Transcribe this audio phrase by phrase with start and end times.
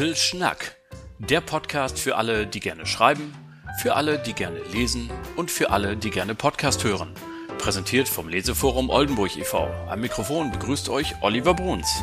[0.00, 0.76] Little Schnack.
[1.18, 3.34] Der Podcast für alle, die gerne schreiben,
[3.82, 7.12] für alle, die gerne lesen und für alle, die gerne Podcast hören.
[7.58, 9.68] Präsentiert vom Leseforum Oldenburg e.V.
[9.90, 12.02] Am Mikrofon begrüßt euch Oliver Bruns.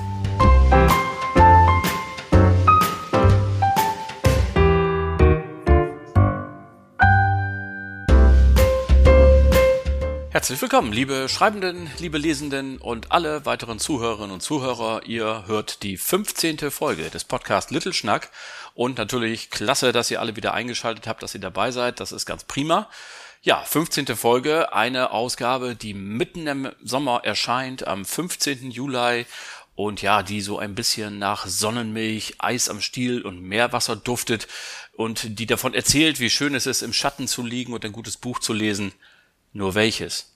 [10.38, 15.02] Herzlich willkommen, liebe Schreibenden, liebe Lesenden und alle weiteren Zuhörerinnen und Zuhörer.
[15.08, 16.70] Ihr hört die 15.
[16.70, 18.30] Folge des Podcasts Little Schnack
[18.76, 22.00] und natürlich klasse, dass ihr alle wieder eingeschaltet habt, dass ihr dabei seid.
[22.00, 22.88] Das ist ganz prima.
[23.41, 24.05] Ja, 15.
[24.16, 28.70] Folge, eine Ausgabe, die mitten im Sommer erscheint, am 15.
[28.70, 29.26] Juli
[29.74, 34.48] und ja, die so ein bisschen nach Sonnenmilch, Eis am Stiel und Meerwasser duftet
[34.94, 38.18] und die davon erzählt, wie schön es ist, im Schatten zu liegen und ein gutes
[38.18, 38.94] Buch zu lesen.
[39.53, 40.33] Nur welches?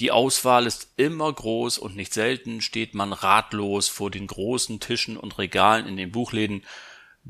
[0.00, 5.16] Die Auswahl ist immer groß und nicht selten steht man ratlos vor den großen Tischen
[5.16, 6.64] und Regalen in den Buchläden.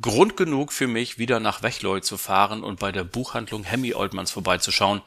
[0.00, 4.30] Grund genug für mich, wieder nach Wechleu zu fahren und bei der Buchhandlung Hemmy Oldmans
[4.30, 5.02] vorbeizuschauen.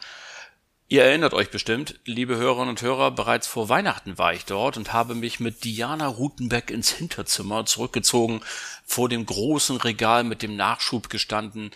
[0.89, 4.93] Ihr erinnert euch bestimmt, liebe Hörerinnen und Hörer, bereits vor Weihnachten war ich dort und
[4.93, 8.39] habe mich mit Diana Rutenbeck ins Hinterzimmer zurückgezogen,
[8.85, 11.71] vor dem großen Regal mit dem Nachschub gestanden,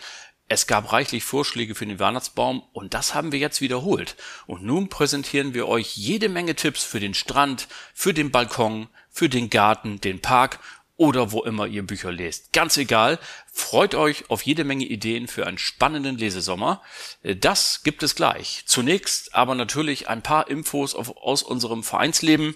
[0.52, 4.16] es gab reichlich Vorschläge für den Weihnachtsbaum und das haben wir jetzt wiederholt.
[4.46, 9.28] Und nun präsentieren wir euch jede Menge Tipps für den Strand, für den Balkon, für
[9.28, 10.60] den Garten, den Park
[10.96, 12.52] oder wo immer ihr Bücher lest.
[12.52, 13.18] Ganz egal,
[13.52, 16.82] freut euch auf jede Menge Ideen für einen spannenden Lesesommer.
[17.22, 18.62] Das gibt es gleich.
[18.66, 22.54] Zunächst aber natürlich ein paar Infos aus unserem Vereinsleben.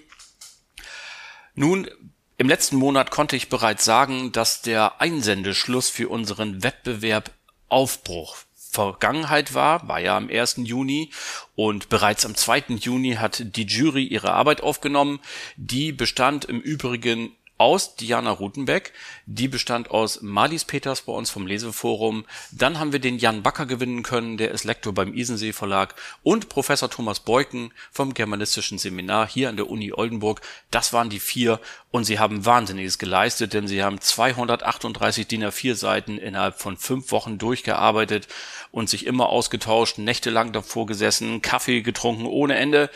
[1.55, 1.89] Nun,
[2.37, 7.31] im letzten Monat konnte ich bereits sagen, dass der Einsendeschluss für unseren Wettbewerb
[7.69, 8.37] Aufbruch
[8.77, 10.57] Vergangenheit war, war ja am 1.
[10.63, 11.09] Juni
[11.55, 12.75] und bereits am 2.
[12.79, 15.19] Juni hat die Jury ihre Arbeit aufgenommen.
[15.55, 18.93] Die bestand im Übrigen aus Diana Rutenbeck.
[19.25, 22.25] Die bestand aus Marlies Peters bei uns vom Leseforum.
[22.51, 26.49] Dann haben wir den Jan Backer gewinnen können, der ist Lektor beim Isensee Verlag und
[26.49, 30.41] Professor Thomas Beuken vom Germanistischen Seminar hier an der Uni Oldenburg.
[30.71, 31.59] Das waren die vier
[31.91, 37.11] und sie haben Wahnsinniges geleistet, denn sie haben 238 DIN A4 Seiten innerhalb von fünf
[37.11, 38.27] Wochen durchgearbeitet
[38.71, 42.89] und sich immer ausgetauscht, nächtelang davor gesessen, Kaffee getrunken ohne Ende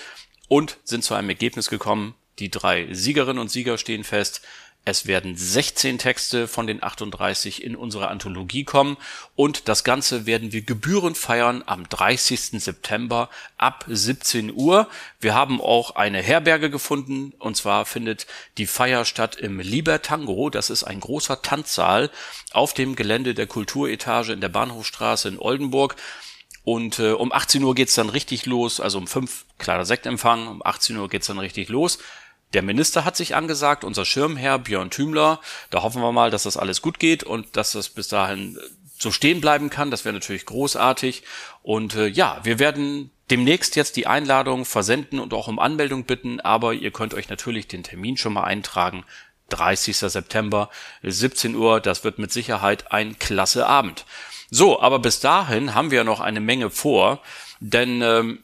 [0.47, 4.41] und sind zu einem Ergebnis gekommen, die drei Siegerinnen und Sieger stehen fest.
[4.83, 8.97] Es werden 16 Texte von den 38 in unsere Anthologie kommen
[9.35, 12.59] und das Ganze werden wir gebührend feiern am 30.
[12.59, 14.89] September ab 17 Uhr.
[15.19, 18.25] Wir haben auch eine Herberge gefunden und zwar findet
[18.57, 20.49] die Feier statt im Libertango.
[20.49, 22.09] Das ist ein großer Tanzsaal
[22.51, 25.95] auf dem Gelände der Kulturetage in der Bahnhofstraße in Oldenburg.
[26.63, 30.61] Und äh, um 18 Uhr geht's dann richtig los, also um 5 kleiner Sektempfang, um
[30.63, 31.99] 18 Uhr geht's dann richtig los.
[32.53, 35.39] Der Minister hat sich angesagt, unser Schirmherr Björn Thümler.
[35.69, 38.59] Da hoffen wir mal, dass das alles gut geht und dass das bis dahin äh,
[38.97, 39.91] so stehen bleiben kann.
[39.91, 41.23] Das wäre natürlich großartig.
[41.63, 46.41] Und äh, ja, wir werden demnächst jetzt die Einladung versenden und auch um Anmeldung bitten,
[46.41, 49.05] aber ihr könnt euch natürlich den Termin schon mal eintragen.
[49.49, 49.97] 30.
[49.97, 50.69] September,
[51.03, 54.05] 17 Uhr, das wird mit Sicherheit ein klasse Abend.
[54.49, 57.21] So, aber bis dahin haben wir noch eine Menge vor,
[57.59, 58.39] denn ähm,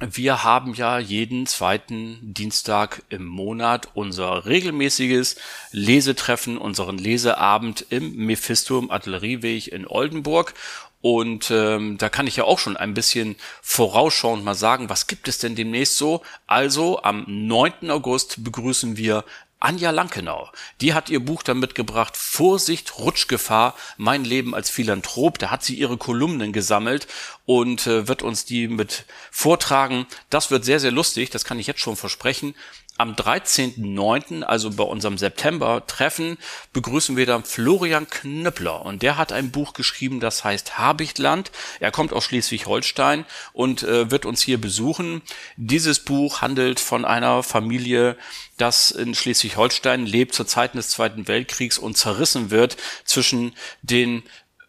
[0.00, 5.36] wir haben ja jeden zweiten Dienstag im Monat unser regelmäßiges
[5.72, 10.54] Lesetreffen, unseren Leseabend im Mephisto im Artillerieweg in Oldenburg.
[11.02, 15.28] Und ähm, da kann ich ja auch schon ein bisschen vorausschauend mal sagen, was gibt
[15.28, 16.22] es denn demnächst so?
[16.46, 17.90] Also am 9.
[17.90, 19.24] August begrüßen wir
[19.60, 20.50] Anja Lankenau,
[20.80, 25.38] die hat ihr Buch dann mitgebracht, Vorsicht, Rutschgefahr, mein Leben als Philanthrop.
[25.38, 27.06] Da hat sie ihre Kolumnen gesammelt
[27.44, 30.06] und äh, wird uns die mit vortragen.
[30.30, 32.54] Das wird sehr, sehr lustig, das kann ich jetzt schon versprechen.
[33.00, 36.36] Am 13.09., also bei unserem September-Treffen,
[36.74, 38.84] begrüßen wir dann Florian Knüppler.
[38.84, 41.50] Und der hat ein Buch geschrieben, das heißt Habichtland.
[41.78, 43.24] Er kommt aus Schleswig-Holstein
[43.54, 45.22] und äh, wird uns hier besuchen.
[45.56, 48.18] Dieses Buch handelt von einer Familie,
[48.58, 52.76] das in Schleswig-Holstein lebt zur Zeiten des Zweiten Weltkriegs und zerrissen wird
[53.06, 54.24] zwischen den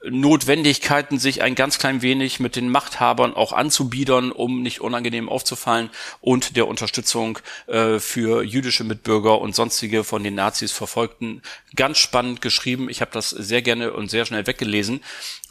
[0.09, 5.89] Notwendigkeiten, sich ein ganz klein wenig mit den Machthabern auch anzubiedern, um nicht unangenehm aufzufallen
[6.21, 11.41] und der Unterstützung äh, für jüdische Mitbürger und sonstige von den Nazis verfolgten.
[11.75, 12.89] Ganz spannend geschrieben.
[12.89, 15.01] Ich habe das sehr gerne und sehr schnell weggelesen.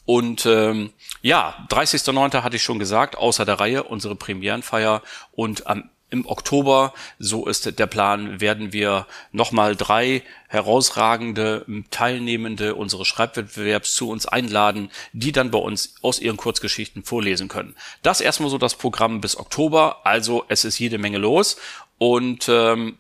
[0.04, 0.90] Und ähm,
[1.22, 2.42] ja, 30.09.
[2.42, 5.02] hatte ich schon gesagt, außer der Reihe, unsere Premierenfeier
[5.32, 13.06] und am im Oktober, so ist der Plan, werden wir nochmal drei herausragende Teilnehmende unseres
[13.08, 17.76] Schreibwettbewerbs zu uns einladen, die dann bei uns aus ihren Kurzgeschichten vorlesen können.
[18.02, 21.56] Das erstmal so das Programm bis Oktober, also es ist jede Menge los
[21.98, 22.98] und ähm,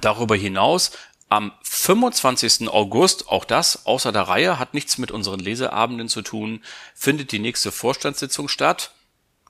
[0.00, 0.90] darüber hinaus
[1.28, 2.68] Am 25.
[2.68, 6.62] August, auch das außer der Reihe, hat nichts mit unseren Leseabenden zu tun,
[6.94, 8.92] findet die nächste Vorstandssitzung statt.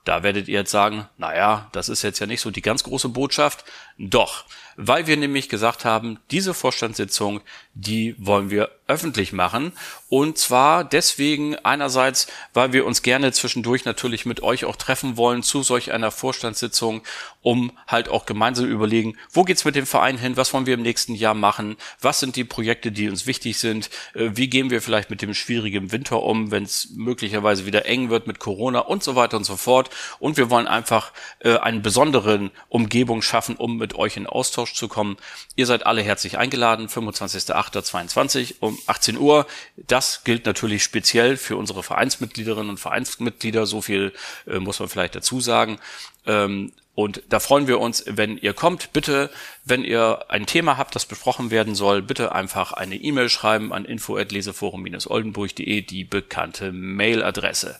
[0.07, 3.09] Da werdet ihr jetzt sagen, naja, das ist jetzt ja nicht so die ganz große
[3.09, 3.65] Botschaft.
[3.97, 4.45] Doch,
[4.77, 7.41] weil wir nämlich gesagt haben, diese Vorstandssitzung,
[7.73, 9.73] die wollen wir öffentlich machen.
[10.07, 15.43] Und zwar deswegen einerseits, weil wir uns gerne zwischendurch natürlich mit euch auch treffen wollen
[15.43, 17.01] zu solch einer Vorstandssitzung,
[17.47, 20.81] um halt auch gemeinsam überlegen, wo geht's mit dem Verein hin, was wollen wir im
[20.81, 24.81] nächsten Jahr machen, was sind die Projekte, die uns wichtig sind, äh, wie gehen wir
[24.81, 29.01] vielleicht mit dem schwierigen Winter um, wenn es möglicherweise wieder eng wird mit Corona und
[29.01, 29.89] so weiter und so fort.
[30.19, 34.89] Und wir wollen einfach äh, eine besondere Umgebung schaffen, um mit euch in Austausch zu
[34.89, 35.15] kommen.
[35.55, 39.47] Ihr seid alle herzlich eingeladen, 25.08.22 um 18 Uhr.
[39.77, 43.65] Das gilt natürlich speziell für unsere Vereinsmitgliederinnen und Vereinsmitglieder.
[43.65, 44.11] So viel
[44.47, 45.79] äh, muss man vielleicht dazu sagen.
[46.25, 48.91] Ähm, und da freuen wir uns, wenn ihr kommt.
[48.91, 49.29] Bitte,
[49.63, 53.85] wenn ihr ein Thema habt, das besprochen werden soll, bitte einfach eine E-Mail schreiben an
[53.85, 57.79] info@leseforum-oldenburg.de, die bekannte Mailadresse.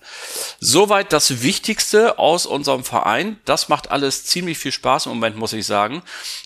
[0.59, 3.39] Soweit das Wichtigste aus unserem Verein.
[3.43, 6.03] Das macht alles ziemlich viel Spaß im Moment, muss ich sagen.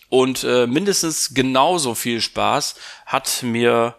[0.08, 2.76] Und äh, mindestens genauso viel Spaß
[3.06, 3.96] hat mir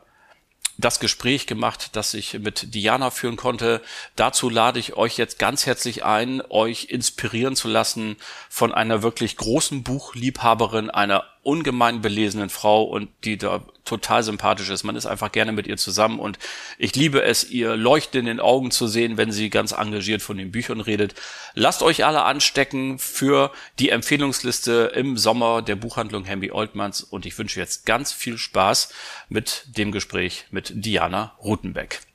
[0.79, 3.83] das Gespräch gemacht, das ich mit Diana führen konnte.
[4.17, 8.17] Dazu lade ich euch jetzt ganz herzlich ein, euch inspirieren zu lassen
[8.49, 14.85] von einer wirklich großen Buchliebhaberin, einer ungemein belesenen Frau und die da total sympathisch ist.
[14.85, 16.39] Man ist einfach gerne mit ihr zusammen und
[16.79, 20.37] ich liebe es, ihr Leuchten in den Augen zu sehen, wenn sie ganz engagiert von
[20.37, 21.15] den Büchern redet.
[21.55, 23.51] Lasst euch alle anstecken für
[23.81, 28.91] die Empfehlungsliste im Sommer der Buchhandlung Hemby Oldmans und ich wünsche jetzt ganz viel Spaß
[29.29, 32.12] mit dem Gespräch mit Diana Rutenbeck.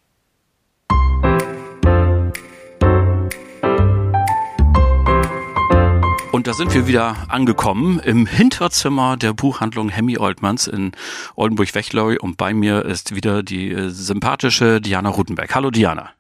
[6.32, 10.92] Und da sind wir wieder angekommen im Hinterzimmer der Buchhandlung Hemmy Oldmans in
[11.36, 12.18] Oldenburg-Wechleu.
[12.20, 15.56] Und bei mir ist wieder die äh, sympathische Diana Rutenberg.
[15.56, 16.12] Hallo Diana.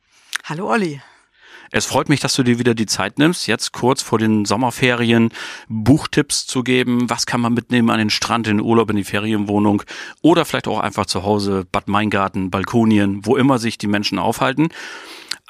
[0.46, 1.02] Hallo Olli.
[1.72, 5.32] Es freut mich, dass du dir wieder die Zeit nimmst, jetzt kurz vor den Sommerferien
[5.68, 7.10] Buchtipps zu geben.
[7.10, 9.84] Was kann man mitnehmen an den Strand, in den Urlaub, in die Ferienwohnung
[10.22, 14.70] oder vielleicht auch einfach zu Hause, Bad Meingarten, Balkonien, wo immer sich die Menschen aufhalten.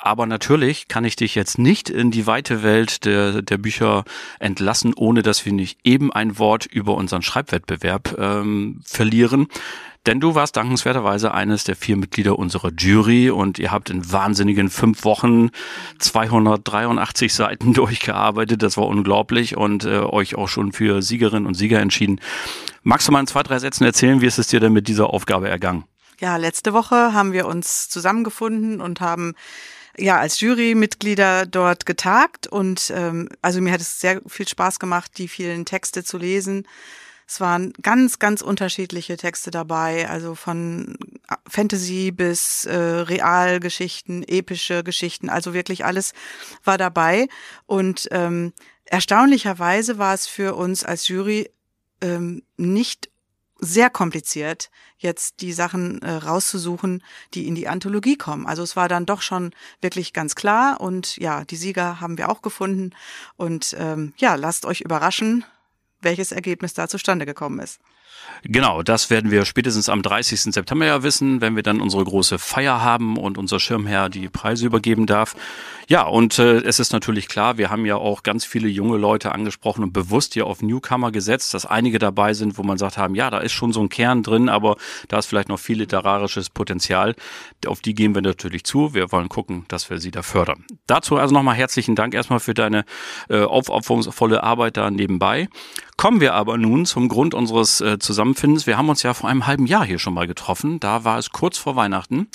[0.08, 4.06] Aber natürlich kann ich dich jetzt nicht in die weite Welt der, der Bücher
[4.40, 9.48] entlassen, ohne dass wir nicht eben ein Wort über unseren Schreibwettbewerb ähm, verlieren.
[10.06, 14.70] Denn du warst dankenswerterweise eines der vier Mitglieder unserer Jury und ihr habt in wahnsinnigen
[14.70, 15.50] fünf Wochen
[16.00, 18.64] 283 Seiten durchgearbeitet.
[18.64, 22.22] Das war unglaublich und äh, euch auch schon für Siegerinnen und Sieger entschieden.
[22.82, 25.10] Magst du mal in zwei, drei Sätzen erzählen, wie ist es dir denn mit dieser
[25.10, 25.84] Aufgabe ergangen?
[26.22, 29.34] Ja, letzte Woche haben wir uns zusammengefunden und haben
[29.98, 35.12] ja als Jurymitglieder dort getagt und ähm, also mir hat es sehr viel Spaß gemacht,
[35.18, 36.68] die vielen Texte zu lesen.
[37.28, 40.98] Es waren ganz, ganz unterschiedliche Texte dabei, also von
[41.46, 46.14] Fantasy bis äh, Realgeschichten, epische Geschichten, also wirklich alles
[46.64, 47.28] war dabei.
[47.66, 48.54] Und ähm,
[48.86, 51.50] erstaunlicherweise war es für uns als Jury
[52.00, 53.10] ähm, nicht
[53.60, 58.46] sehr kompliziert, jetzt die Sachen äh, rauszusuchen, die in die Anthologie kommen.
[58.46, 59.52] Also es war dann doch schon
[59.82, 62.92] wirklich ganz klar und ja, die Sieger haben wir auch gefunden
[63.36, 65.46] und ähm, ja, lasst euch überraschen,
[66.02, 67.80] welches Ergebnis da zustande gekommen ist.
[68.44, 70.54] Genau, das werden wir spätestens am 30.
[70.54, 74.66] September ja wissen, wenn wir dann unsere große Feier haben und unser Schirmherr die Preise
[74.66, 75.36] übergeben darf.
[75.90, 79.32] Ja, und äh, es ist natürlich klar, wir haben ja auch ganz viele junge Leute
[79.32, 83.16] angesprochen und bewusst hier auf Newcomer gesetzt, dass einige dabei sind, wo man sagt haben,
[83.16, 84.76] ja, da ist schon so ein Kern drin, aber
[85.08, 87.16] da ist vielleicht noch viel literarisches Potenzial.
[87.66, 88.94] Auf die gehen wir natürlich zu.
[88.94, 90.66] Wir wollen gucken, dass wir sie da fördern.
[90.88, 92.84] Dazu also nochmal herzlichen Dank erstmal für deine
[93.30, 95.48] äh, aufopferungsvolle Arbeit da nebenbei.
[95.96, 98.66] Kommen wir aber nun zum Grund unseres äh, Zusammenfindens.
[98.66, 100.80] Wir haben uns ja vor einem halben Jahr hier schon mal getroffen.
[100.80, 102.28] Da war es kurz vor Weihnachten.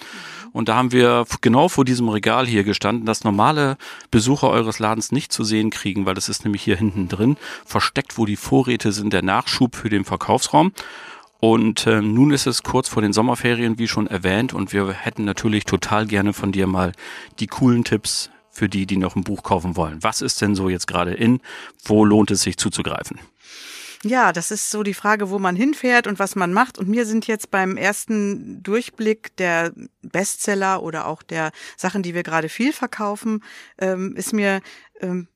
[0.52, 3.76] Und da haben wir genau vor diesem Regal hier gestanden, das normale
[4.12, 7.36] Besucher eures Ladens nicht zu sehen kriegen, weil das ist nämlich hier hinten drin,
[7.66, 10.70] versteckt, wo die Vorräte sind, der Nachschub für den Verkaufsraum.
[11.40, 15.24] Und äh, nun ist es kurz vor den Sommerferien, wie schon erwähnt, und wir hätten
[15.24, 16.92] natürlich total gerne von dir mal
[17.40, 19.98] die coolen Tipps für die, die noch ein Buch kaufen wollen.
[20.00, 21.40] Was ist denn so jetzt gerade in?
[21.82, 23.18] Wo lohnt es sich zuzugreifen?
[24.04, 26.76] Ja, das ist so die Frage, wo man hinfährt und was man macht.
[26.76, 32.24] Und mir sind jetzt beim ersten Durchblick der Bestseller oder auch der Sachen, die wir
[32.24, 33.44] gerade viel verkaufen,
[33.78, 34.60] ähm, ist mir
[35.00, 35.28] ähm,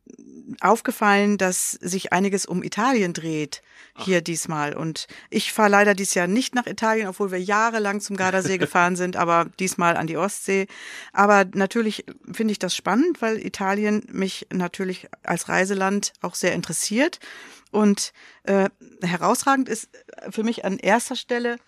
[0.60, 3.62] aufgefallen, dass sich einiges um Italien dreht
[3.96, 4.24] hier Ach.
[4.24, 4.74] diesmal.
[4.74, 8.96] Und ich fahre leider dieses Jahr nicht nach Italien, obwohl wir jahrelang zum Gardasee gefahren
[8.96, 10.66] sind, aber diesmal an die Ostsee.
[11.12, 17.18] Aber natürlich finde ich das spannend, weil Italien mich natürlich als Reiseland auch sehr interessiert.
[17.70, 18.12] Und
[18.44, 18.68] äh,
[19.02, 19.88] herausragend ist
[20.30, 21.58] für mich an erster Stelle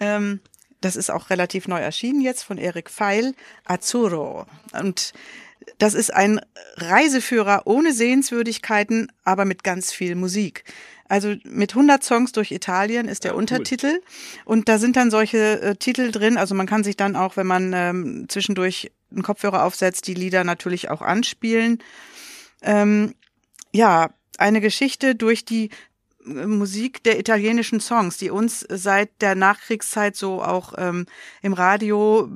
[0.00, 0.40] Ähm,
[0.80, 3.34] das ist auch relativ neu erschienen jetzt von Erik Feil,
[3.64, 4.46] Azzurro.
[4.72, 5.12] Und
[5.78, 6.40] das ist ein
[6.76, 10.64] Reiseführer ohne Sehenswürdigkeiten, aber mit ganz viel Musik.
[11.08, 13.94] Also mit 100 Songs durch Italien ist der ja, Untertitel.
[13.94, 14.02] Cool.
[14.44, 16.36] Und da sind dann solche äh, Titel drin.
[16.36, 20.44] Also man kann sich dann auch, wenn man ähm, zwischendurch einen Kopfhörer aufsetzt, die Lieder
[20.44, 21.78] natürlich auch anspielen.
[22.62, 23.14] Ähm,
[23.72, 25.70] ja, eine Geschichte durch die
[26.26, 31.06] äh, Musik der italienischen Songs, die uns seit der Nachkriegszeit so auch ähm,
[31.42, 32.28] im Radio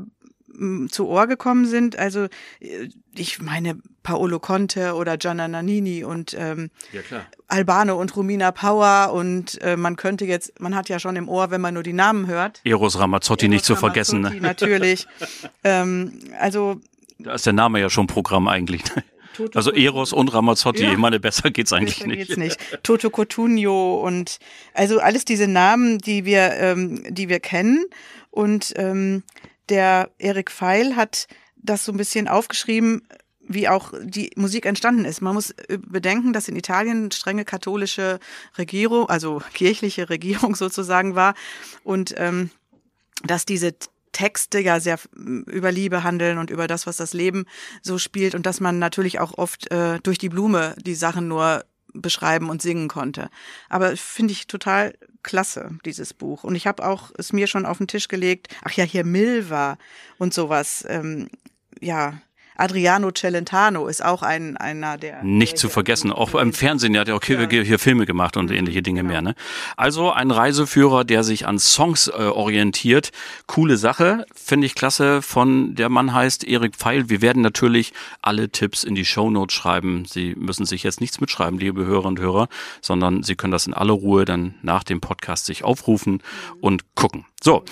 [0.91, 1.97] zu Ohr gekommen sind.
[1.99, 2.25] Also
[2.61, 7.01] äh, ich meine Paolo Conte oder Gianna Nannini und ähm, ja,
[7.49, 11.51] Albano und Romina Power und äh, man könnte jetzt, man hat ja schon im Ohr,
[11.51, 12.61] wenn man nur die Namen hört.
[12.65, 14.21] Eros Ramazzotti Eros nicht zu vergessen.
[14.21, 14.37] Ne?
[14.41, 15.07] Natürlich.
[15.65, 16.81] ähm, also
[17.19, 18.85] da ist der Name ja schon Programm eigentlich.
[18.95, 19.05] Ne?
[19.35, 20.93] Toto also Eros und Ramazzotti, ja.
[20.93, 22.29] ich meine, besser geht's eigentlich besser nicht.
[22.29, 22.83] Geht's nicht.
[22.83, 24.39] Toto Cotugno und
[24.75, 27.85] also alles diese Namen, die wir, ähm, die wir kennen
[28.31, 29.25] und ähm,
[29.69, 33.03] der Erik Feil hat das so ein bisschen aufgeschrieben,
[33.47, 35.21] wie auch die Musik entstanden ist.
[35.21, 38.19] Man muss äh, bedenken, dass in Italien strenge katholische
[38.57, 41.35] Regierung, also kirchliche Regierung sozusagen war
[41.83, 42.51] und ähm,
[43.23, 43.75] dass diese
[44.13, 47.47] Texte ja sehr über Liebe handeln und über das, was das Leben
[47.83, 51.65] so spielt und dass man natürlich auch oft äh, durch die Blume die Sachen nur
[51.95, 53.31] beschreiben und singen konnte.
[53.69, 56.45] Aber finde ich total klasse, dieses Buch.
[56.45, 59.79] Und ich habe auch es mir schon auf den Tisch gelegt, ach ja, hier Milva
[60.19, 60.85] und sowas.
[60.89, 61.29] Ähm,
[61.81, 62.21] ja,
[62.57, 65.23] Adriano Celentano ist auch ein, einer der.
[65.23, 67.63] Nicht zu vergessen, auch beim Fernsehen, der hat ja auch hier, ja.
[67.63, 69.13] hier Filme gemacht und ähnliche Dinge genau.
[69.13, 69.23] mehr.
[69.23, 69.35] Ne?
[69.77, 73.11] Also ein Reiseführer, der sich an Songs äh, orientiert.
[73.47, 75.23] Coole Sache, finde ich klasse.
[75.23, 77.09] Von der Mann heißt Erik Pfeil.
[77.09, 77.93] Wir werden natürlich
[78.23, 80.05] alle Tipps in die Show Notes schreiben.
[80.05, 82.49] Sie müssen sich jetzt nichts mitschreiben, liebe Hörer und Hörer,
[82.81, 86.61] sondern Sie können das in aller Ruhe dann nach dem Podcast sich aufrufen mhm.
[86.61, 87.27] und gucken.
[87.43, 87.65] So.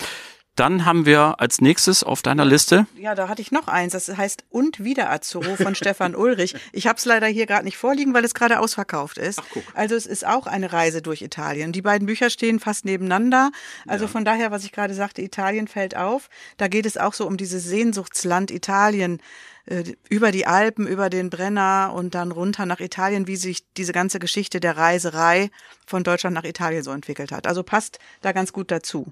[0.55, 2.85] Dann haben wir als nächstes auf deiner Liste.
[2.95, 3.93] Ja, da hatte ich noch eins.
[3.93, 6.55] Das heißt Und wieder Azzurro von Stefan Ulrich.
[6.71, 9.39] Ich habe es leider hier gerade nicht vorliegen, weil es gerade ausverkauft ist.
[9.39, 9.63] Ach, guck.
[9.73, 11.71] Also es ist auch eine Reise durch Italien.
[11.71, 13.51] Die beiden Bücher stehen fast nebeneinander.
[13.87, 14.11] Also ja.
[14.11, 16.29] von daher, was ich gerade sagte, Italien fällt auf.
[16.57, 19.21] Da geht es auch so um dieses Sehnsuchtsland Italien
[19.65, 23.91] äh, über die Alpen, über den Brenner und dann runter nach Italien, wie sich diese
[23.91, 25.49] ganze Geschichte der Reiserei
[25.87, 27.47] von Deutschland nach Italien so entwickelt hat.
[27.47, 29.11] Also passt da ganz gut dazu.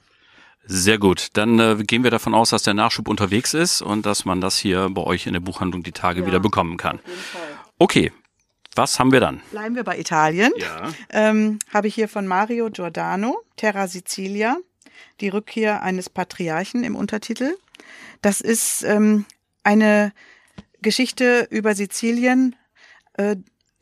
[0.65, 1.30] Sehr gut.
[1.34, 4.58] Dann äh, gehen wir davon aus, dass der Nachschub unterwegs ist und dass man das
[4.58, 7.00] hier bei euch in der Buchhandlung die Tage ja, wieder bekommen kann.
[7.77, 8.12] Okay.
[8.74, 9.41] Was haben wir dann?
[9.51, 10.53] Bleiben wir bei Italien.
[10.56, 10.94] Ja.
[11.10, 14.56] Ähm, Habe ich hier von Mario Giordano, Terra Sicilia,
[15.20, 17.58] die Rückkehr eines Patriarchen im Untertitel.
[18.22, 19.25] Das ist ähm,
[19.63, 20.13] eine
[20.82, 22.56] Geschichte über Sizilien,
[23.18, 23.36] äh,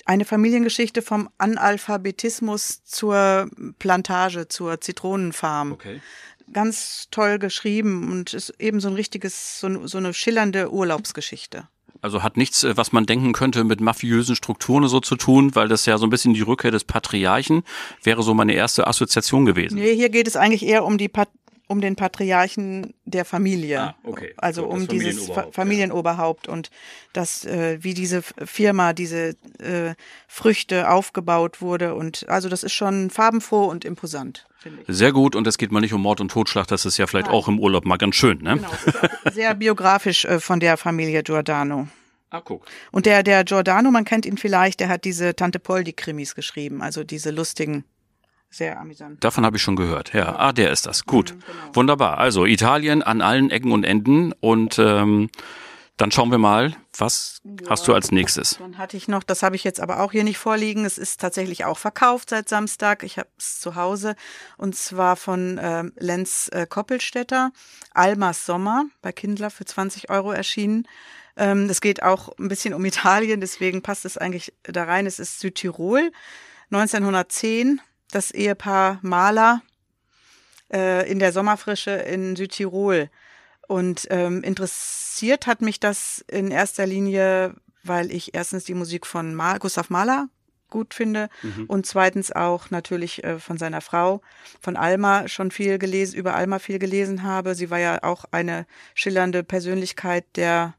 [0.06, 5.74] eine Familiengeschichte vom Analphabetismus zur Plantage, zur Zitronenfarm.
[5.74, 6.02] Okay
[6.54, 11.68] ganz toll geschrieben und ist eben so ein richtiges, so, so eine schillernde Urlaubsgeschichte.
[12.02, 15.68] Also hat nichts, äh, was man denken könnte, mit mafiösen Strukturen so zu tun, weil
[15.68, 17.64] das ja so ein bisschen die Rückkehr des Patriarchen
[18.04, 19.76] wäre so meine erste Assoziation gewesen.
[19.76, 21.30] Nee, hier geht es eigentlich eher um die Pat
[21.70, 23.80] um den Patriarchen der Familie.
[23.80, 24.34] Ah, okay.
[24.38, 26.54] Also so, um dieses Familienoberhaupt, Familienoberhaupt ja.
[26.54, 26.72] und
[27.14, 29.94] das, äh, wie diese Firma, diese äh,
[30.28, 31.94] Früchte aufgebaut wurde.
[31.94, 34.48] Und also das ist schon farbenfroh und imposant.
[34.88, 37.28] Sehr gut, und es geht mal nicht um Mord und Totschlag, das ist ja vielleicht
[37.28, 37.36] Nein.
[37.36, 38.56] auch im Urlaub mal ganz schön, ne?
[38.58, 41.88] Genau, sehr biografisch äh, von der Familie Giordano.
[42.32, 42.66] Ah, guck.
[42.92, 47.04] Und der, der Giordano, man kennt ihn vielleicht, der hat diese Tante Poldi-Krimis geschrieben, also
[47.04, 47.86] diese lustigen
[48.50, 49.24] sehr amüsant.
[49.24, 50.14] Davon habe ich schon gehört.
[50.14, 51.06] Ja, ah, der ist das.
[51.06, 51.76] Gut, mhm, genau.
[51.76, 52.18] wunderbar.
[52.18, 55.30] Also Italien an allen Ecken und Enden und ähm,
[56.00, 58.58] dann schauen wir mal, was ja, hast du als nächstes?
[58.58, 60.86] Dann hatte ich noch, das habe ich jetzt aber auch hier nicht vorliegen.
[60.86, 63.04] Es ist tatsächlich auch verkauft seit Samstag.
[63.04, 64.16] Ich habe es zu Hause
[64.58, 67.52] und zwar von ähm, Lenz äh, Koppelstädter.
[67.94, 70.88] Almas Sommer bei Kindler für 20 Euro erschienen.
[71.36, 75.06] Ähm, das geht auch ein bisschen um Italien, deswegen passt es eigentlich da rein.
[75.06, 76.12] Es ist Südtirol.
[76.72, 79.62] 1910 das Ehepaar Maler
[80.72, 83.10] äh, in der Sommerfrische in Südtirol.
[83.68, 89.36] Und ähm, interessiert hat mich das in erster Linie, weil ich erstens die Musik von
[89.36, 90.28] Mal Gustav Mahler
[90.70, 91.66] gut finde mhm.
[91.66, 94.22] und zweitens auch natürlich äh, von seiner Frau,
[94.62, 97.56] von Alma schon viel gelesen, über Alma viel gelesen habe.
[97.56, 100.76] Sie war ja auch eine schillernde Persönlichkeit der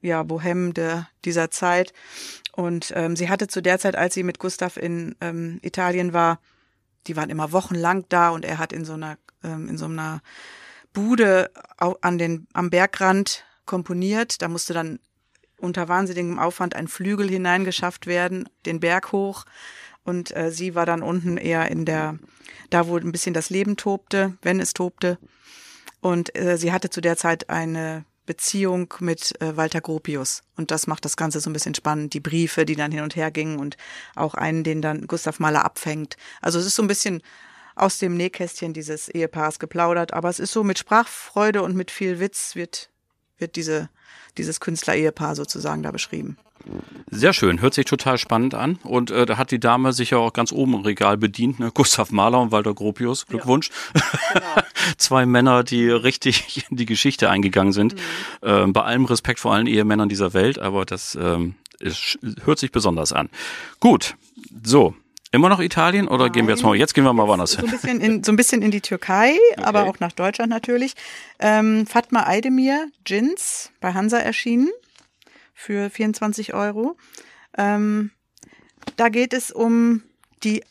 [0.00, 1.92] ja, Bohem der, dieser Zeit.
[2.52, 6.40] Und ähm, sie hatte zu der Zeit, als sie mit Gustav in ähm, Italien war,
[7.08, 10.20] die waren immer wochenlang da und er hat in so einer, ähm, in so einer
[10.92, 11.50] Bude
[12.00, 14.42] an den, am Bergrand komponiert.
[14.42, 15.00] Da musste dann
[15.58, 19.44] unter wahnsinnigem Aufwand ein Flügel hineingeschafft werden, den Berg hoch.
[20.04, 22.18] Und äh, sie war dann unten eher in der,
[22.70, 25.18] da wo ein bisschen das Leben tobte, wenn es tobte.
[26.00, 30.42] Und äh, sie hatte zu der Zeit eine Beziehung mit äh, Walter Gropius.
[30.54, 32.12] Und das macht das Ganze so ein bisschen spannend.
[32.12, 33.78] Die Briefe, die dann hin und her gingen und
[34.14, 36.18] auch einen, den dann Gustav Mahler abfängt.
[36.42, 37.22] Also es ist so ein bisschen
[37.74, 42.20] aus dem Nähkästchen dieses Ehepaars geplaudert, aber es ist so mit Sprachfreude und mit viel
[42.20, 42.90] Witz wird,
[43.38, 43.88] wird diese,
[44.36, 46.36] dieses Künstler-Ehepaar sozusagen da beschrieben.
[47.10, 48.78] Sehr schön, hört sich total spannend an.
[48.82, 51.70] Und äh, da hat die Dame sich ja auch ganz oben im Regal bedient, ne?
[51.72, 53.26] Gustav Mahler und Walter Gropius.
[53.26, 53.70] Glückwunsch.
[53.94, 54.02] Ja.
[54.34, 54.66] Genau.
[54.98, 57.94] Zwei Männer, die richtig in die Geschichte eingegangen sind.
[57.94, 57.98] Mhm.
[58.42, 62.72] Ähm, bei allem Respekt vor allen Ehemännern dieser Welt, aber das ähm, ist, hört sich
[62.72, 63.30] besonders an.
[63.80, 64.16] Gut,
[64.64, 64.94] so.
[65.30, 66.32] Immer noch Italien oder Nein.
[66.32, 66.74] gehen wir jetzt mal?
[66.74, 67.60] Jetzt gehen wir mal woanders hin.
[67.60, 69.62] So ein bisschen in, so ein bisschen in die Türkei, okay.
[69.62, 70.94] aber auch nach Deutschland natürlich.
[71.38, 74.70] Ähm, Fatma Aydemir, Jins, bei Hansa erschienen
[75.58, 76.96] für 24 Euro.
[77.56, 78.12] Ähm,
[78.94, 80.04] da geht es um
[80.44, 80.62] die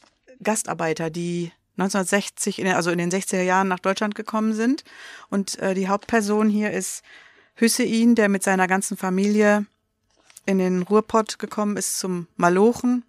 [0.41, 4.85] Gastarbeiter, die 1960, in, also in den 60er Jahren nach Deutschland gekommen sind.
[5.29, 7.03] Und äh, die Hauptperson hier ist
[7.55, 9.65] Hüssein, der mit seiner ganzen Familie
[10.45, 13.03] in den Ruhrpott gekommen ist zum Malochen.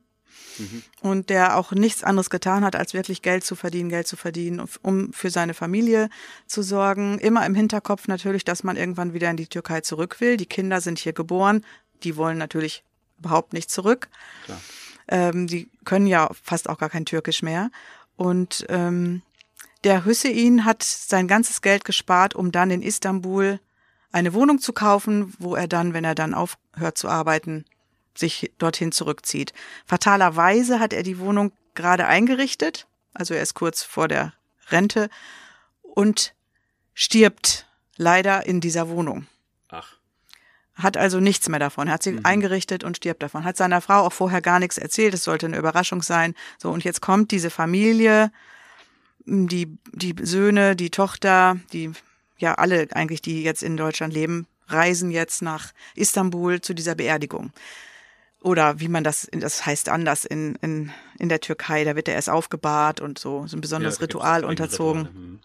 [0.58, 0.82] Mhm.
[1.00, 4.66] Und der auch nichts anderes getan hat, als wirklich Geld zu verdienen, Geld zu verdienen,
[4.82, 6.10] um für seine Familie
[6.46, 7.18] zu sorgen.
[7.18, 10.36] Immer im Hinterkopf natürlich, dass man irgendwann wieder in die Türkei zurück will.
[10.36, 11.64] Die Kinder sind hier geboren.
[12.02, 12.84] Die wollen natürlich
[13.18, 14.08] überhaupt nicht zurück.
[14.44, 14.60] Klar.
[15.08, 17.70] Ähm, die können ja fast auch gar kein Türkisch mehr.
[18.16, 19.22] Und ähm,
[19.84, 23.60] der Hüseyin hat sein ganzes Geld gespart, um dann in Istanbul
[24.10, 27.64] eine Wohnung zu kaufen, wo er dann, wenn er dann aufhört zu arbeiten,
[28.18, 29.52] sich dorthin zurückzieht.
[29.86, 34.32] Fatalerweise hat er die Wohnung gerade eingerichtet, also er ist kurz vor der
[34.70, 35.08] Rente
[35.82, 36.34] und
[36.94, 39.26] stirbt leider in dieser Wohnung.
[39.68, 39.94] Ach.
[40.74, 41.88] Hat also nichts mehr davon.
[41.88, 42.20] Er hat sie mhm.
[42.24, 43.44] eingerichtet und stirbt davon.
[43.44, 45.14] Hat seiner Frau auch vorher gar nichts erzählt.
[45.14, 46.34] Es sollte eine Überraschung sein.
[46.58, 48.30] So, und jetzt kommt diese Familie,
[49.26, 51.92] die, die Söhne, die Tochter, die,
[52.38, 57.52] ja, alle eigentlich, die jetzt in Deutschland leben, reisen jetzt nach Istanbul zu dieser Beerdigung
[58.42, 62.14] oder wie man das, das heißt anders in, in, in der Türkei, da wird er
[62.14, 65.08] erst aufgebahrt und so, so ein besonderes ja, Ritual unterzogen.
[65.12, 65.40] Mhm.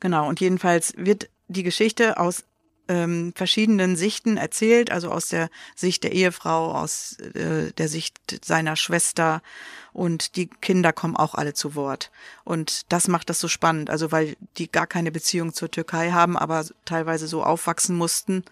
[0.00, 2.44] Genau, und jedenfalls wird die Geschichte aus
[2.88, 8.76] ähm, verschiedenen Sichten erzählt, also aus der Sicht der Ehefrau, aus äh, der Sicht seiner
[8.76, 9.42] Schwester
[9.92, 12.10] und die Kinder kommen auch alle zu Wort.
[12.44, 16.38] Und das macht das so spannend, also weil die gar keine Beziehung zur Türkei haben,
[16.38, 18.44] aber teilweise so aufwachsen mussten.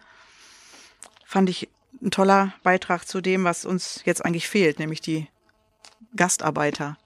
[1.24, 1.68] Fand ich
[2.02, 5.28] ein toller Beitrag zu dem, was uns jetzt eigentlich fehlt, nämlich die
[6.14, 6.96] Gastarbeiter.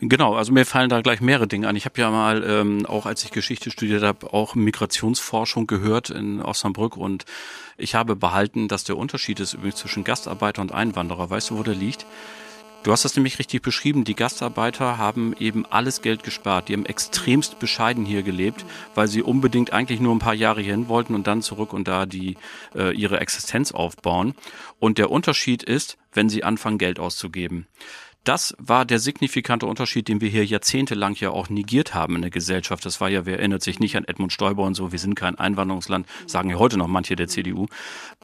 [0.00, 1.76] Genau, also mir fallen da gleich mehrere Dinge an.
[1.76, 6.40] Ich habe ja mal, ähm, auch als ich Geschichte studiert habe, auch Migrationsforschung gehört in
[6.40, 7.24] Osnabrück und
[7.76, 11.28] ich habe behalten, dass der Unterschied ist übrigens zwischen Gastarbeiter und Einwanderer.
[11.28, 12.06] Weißt du, wo der liegt?
[12.84, 14.04] Du hast das nämlich richtig beschrieben.
[14.04, 16.68] Die Gastarbeiter haben eben alles Geld gespart.
[16.68, 20.86] Die haben extremst bescheiden hier gelebt, weil sie unbedingt eigentlich nur ein paar Jahre hierhin
[20.88, 22.36] wollten und dann zurück und da die
[22.74, 24.34] äh, ihre Existenz aufbauen.
[24.80, 27.66] Und der Unterschied ist, wenn sie anfangen, Geld auszugeben.
[28.22, 32.30] Das war der signifikante Unterschied, den wir hier jahrzehntelang ja auch negiert haben in der
[32.30, 32.84] Gesellschaft.
[32.84, 35.38] Das war ja, wer erinnert sich nicht an Edmund Stoiber und so, wir sind kein
[35.38, 37.66] Einwanderungsland, sagen ja heute noch manche der CDU.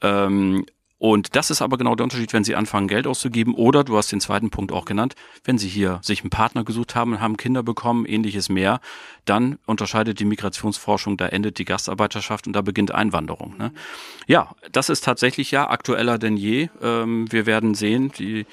[0.02, 0.66] Ähm,
[1.00, 4.12] und das ist aber genau der Unterschied, wenn Sie anfangen, Geld auszugeben oder, du hast
[4.12, 7.38] den zweiten Punkt auch genannt, wenn Sie hier sich einen Partner gesucht haben und haben
[7.38, 8.80] Kinder bekommen, ähnliches mehr,
[9.30, 13.56] dann unterscheidet die Migrationsforschung, da endet die Gastarbeiterschaft und da beginnt Einwanderung.
[13.56, 13.70] Ne?
[14.26, 16.68] Ja, das ist tatsächlich ja aktueller denn je.
[16.82, 18.44] Ähm, wir werden sehen, die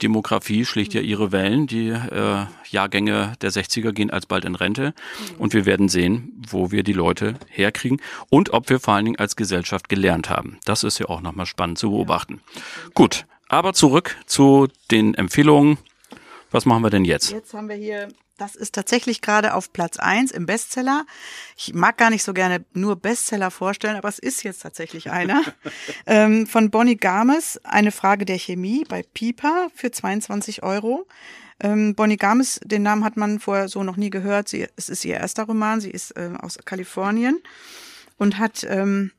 [0.00, 1.66] Demografie schlägt ja ihre Wellen.
[1.66, 4.94] Die äh, Jahrgänge der 60er gehen alsbald in Rente
[5.38, 9.18] und wir werden sehen, wo wir die Leute herkriegen und ob wir vor allen Dingen
[9.18, 10.58] als Gesellschaft gelernt haben.
[10.64, 12.40] Das ist ja auch nochmal spannend zu beobachten.
[12.94, 15.78] Gut, aber zurück zu den Empfehlungen.
[16.52, 17.32] Was machen wir denn jetzt?
[17.32, 18.08] Jetzt haben wir hier,
[18.42, 21.06] das ist tatsächlich gerade auf Platz eins im Bestseller.
[21.56, 25.42] Ich mag gar nicht so gerne nur Bestseller vorstellen, aber es ist jetzt tatsächlich einer.
[26.06, 31.06] ähm, von Bonnie Games, eine Frage der Chemie bei Pipa für 22 Euro.
[31.60, 34.48] Ähm, Bonnie Games, den Namen hat man vorher so noch nie gehört.
[34.48, 35.80] Sie, es ist ihr erster Roman.
[35.80, 37.40] Sie ist äh, aus Kalifornien
[38.18, 39.12] und hat ähm,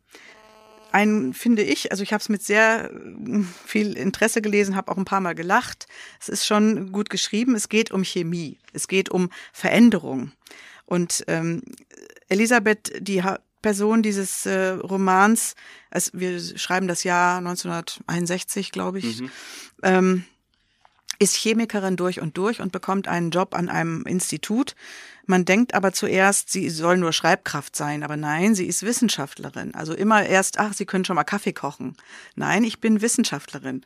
[0.93, 4.97] ein, finde ich, also ich habe es mit sehr äh, viel Interesse gelesen, habe auch
[4.97, 5.87] ein paar Mal gelacht.
[6.21, 7.55] Es ist schon gut geschrieben.
[7.55, 8.59] Es geht um Chemie.
[8.73, 10.31] Es geht um Veränderung.
[10.85, 11.63] Und ähm,
[12.29, 13.23] Elisabeth, die
[13.61, 15.55] Person dieses äh, Romans,
[15.89, 19.31] also wir schreiben das Jahr 1961, glaube ich, mhm.
[19.81, 20.25] ähm,
[21.19, 24.75] ist Chemikerin durch und durch und bekommt einen Job an einem Institut.
[25.25, 29.73] Man denkt aber zuerst, sie soll nur Schreibkraft sein, aber nein, sie ist Wissenschaftlerin.
[29.73, 31.95] Also immer erst, ach, sie können schon mal Kaffee kochen.
[32.35, 33.85] Nein, ich bin Wissenschaftlerin.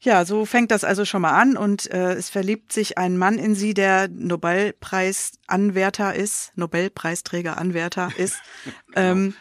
[0.00, 3.38] Ja, so fängt das also schon mal an und äh, es verliebt sich ein Mann
[3.38, 8.36] in sie, der Nobelpreisanwärter ist, Nobelpreisträger-Anwärter ist.
[8.64, 9.00] genau.
[9.00, 9.34] ähm,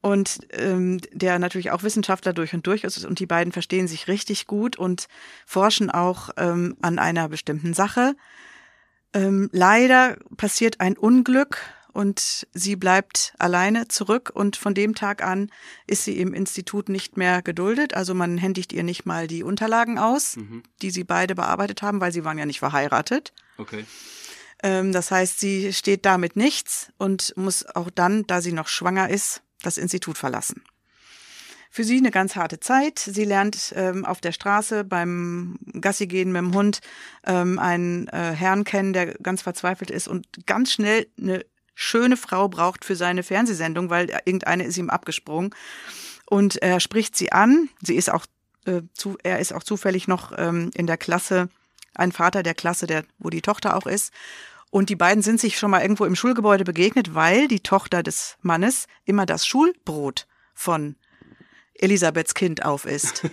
[0.00, 4.06] und ähm, der natürlich auch Wissenschaftler durch und durch ist und die beiden verstehen sich
[4.06, 5.08] richtig gut und
[5.44, 8.14] forschen auch ähm, an einer bestimmten Sache.
[9.14, 11.58] Ähm, leider passiert ein Unglück
[11.92, 15.50] und sie bleibt alleine zurück und von dem Tag an
[15.86, 17.94] ist sie im Institut nicht mehr geduldet.
[17.94, 20.62] Also man händigt ihr nicht mal die Unterlagen aus, mhm.
[20.82, 23.32] die sie beide bearbeitet haben, weil sie waren ja nicht verheiratet.
[23.56, 23.84] Okay.
[24.62, 28.68] Ähm, das heißt, sie steht da mit nichts und muss auch dann, da sie noch
[28.68, 30.62] schwanger ist, das Institut verlassen.
[31.78, 32.98] Für sie eine ganz harte Zeit.
[32.98, 36.80] Sie lernt ähm, auf der Straße beim Gassi gehen mit dem Hund
[37.24, 42.48] ähm, einen äh, Herrn kennen, der ganz verzweifelt ist und ganz schnell eine schöne Frau
[42.48, 45.54] braucht für seine Fernsehsendung, weil irgendeine ist ihm abgesprungen.
[46.26, 47.68] Und er spricht sie an.
[47.80, 48.26] Sie ist auch
[48.66, 51.48] äh, zu, er ist auch zufällig noch ähm, in der Klasse,
[51.94, 54.12] ein Vater der Klasse, der, wo die Tochter auch ist.
[54.70, 58.36] Und die beiden sind sich schon mal irgendwo im Schulgebäude begegnet, weil die Tochter des
[58.42, 60.96] Mannes immer das Schulbrot von
[61.78, 63.24] Elisabeths Kind aufisst.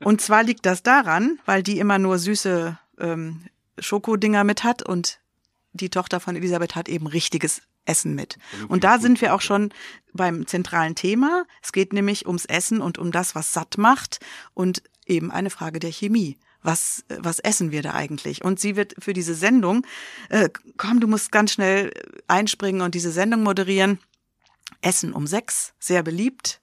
[0.00, 3.44] Und zwar liegt das daran, weil die immer nur süße ähm,
[3.78, 5.20] Schokodinger mit hat und
[5.72, 8.38] die Tochter von Elisabeth hat eben richtiges Essen mit.
[8.68, 9.70] Und da sind wir auch schon
[10.12, 11.44] beim zentralen Thema.
[11.62, 14.20] Es geht nämlich ums Essen und um das, was satt macht
[14.54, 18.42] und eben eine Frage der Chemie was, was essen wir da eigentlich?
[18.42, 19.86] Und sie wird für diese Sendung,
[20.30, 21.92] äh, komm, du musst ganz schnell
[22.26, 24.00] einspringen und diese Sendung moderieren.
[24.80, 26.60] Essen um sechs, sehr beliebt.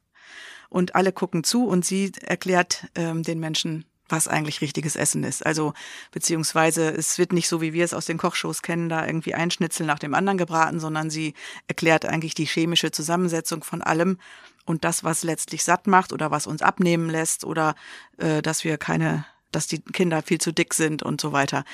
[0.72, 5.46] Und alle gucken zu und sie erklärt ähm, den Menschen, was eigentlich richtiges Essen ist.
[5.46, 5.74] Also
[6.12, 9.52] beziehungsweise es wird nicht so, wie wir es aus den Kochshows kennen, da irgendwie ein
[9.52, 11.34] Schnitzel nach dem anderen gebraten, sondern sie
[11.68, 14.18] erklärt eigentlich die chemische Zusammensetzung von allem
[14.66, 17.76] und das, was letztlich satt macht oder was uns abnehmen lässt oder
[18.18, 21.66] äh, dass wir keine dass die Kinder viel zu dick sind und so weiter.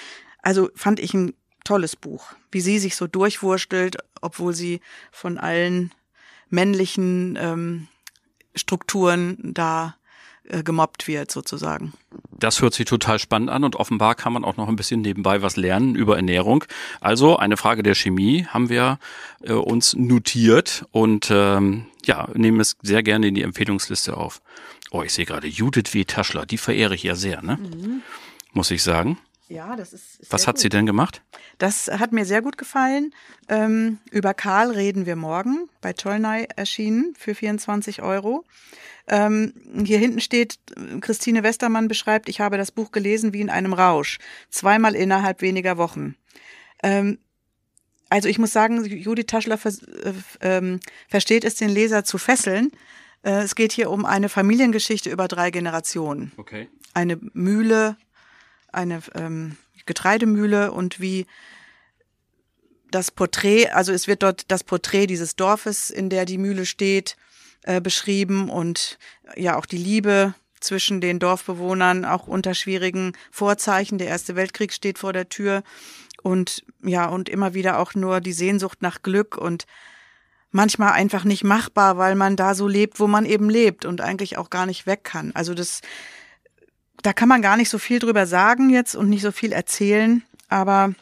[0.41, 1.33] Also fand ich ein
[1.63, 4.81] tolles Buch, wie sie sich so durchwurstelt, obwohl sie
[5.11, 5.93] von allen
[6.49, 7.87] männlichen ähm,
[8.57, 9.95] Strukturen da
[10.49, 11.93] äh, gemobbt wird sozusagen.
[12.31, 15.41] Das hört sich total spannend an und offenbar kann man auch noch ein bisschen nebenbei
[15.41, 16.63] was lernen über Ernährung.
[17.01, 18.99] Also eine Frage der Chemie haben wir
[19.41, 24.41] äh, uns notiert und ähm, ja, nehmen es sehr gerne in die Empfehlungsliste auf.
[24.91, 26.05] Oh, ich sehe gerade Judith W.
[26.05, 27.57] Taschler, die verehre ich ja sehr, ne?
[27.57, 28.01] Mhm.
[28.53, 29.17] Muss ich sagen.
[29.49, 30.19] Ja, das ist.
[30.19, 30.61] ist Was hat gut.
[30.61, 31.21] sie denn gemacht?
[31.57, 33.13] Das hat mir sehr gut gefallen.
[33.47, 38.43] Ähm, über Karl reden wir morgen bei Tolnay erschienen für 24 Euro.
[39.07, 39.53] Ähm,
[39.85, 40.59] hier hinten steht,
[40.99, 44.19] Christine Westermann beschreibt, ich habe das Buch gelesen wie in einem Rausch.
[44.49, 46.15] Zweimal innerhalb weniger Wochen.
[46.83, 47.17] Ähm,
[48.09, 52.71] also ich muss sagen, Judith Taschler vers äh, ähm, versteht es, den Leser zu fesseln.
[53.23, 56.31] Äh, es geht hier um eine Familiengeschichte über drei Generationen.
[56.37, 56.69] Okay.
[56.93, 57.97] Eine Mühle,
[58.77, 61.25] eine ähm, Getreidemühle und wie
[62.91, 67.17] das Porträt, also es wird dort das Porträt dieses Dorfes, in der die Mühle steht,
[67.63, 68.97] äh, beschrieben und
[69.35, 73.97] ja auch die Liebe zwischen den Dorfbewohnern, auch unter schwierigen Vorzeichen.
[73.97, 75.63] Der Erste Weltkrieg steht vor der Tür
[76.23, 79.65] und ja, und immer wieder auch nur die Sehnsucht nach Glück und
[80.51, 84.37] manchmal einfach nicht machbar, weil man da so lebt, wo man eben lebt und eigentlich
[84.37, 85.31] auch gar nicht weg kann.
[85.35, 85.81] Also das,
[87.03, 90.23] da kann man gar nicht so viel drüber sagen jetzt und nicht so viel erzählen,
[90.49, 90.93] aber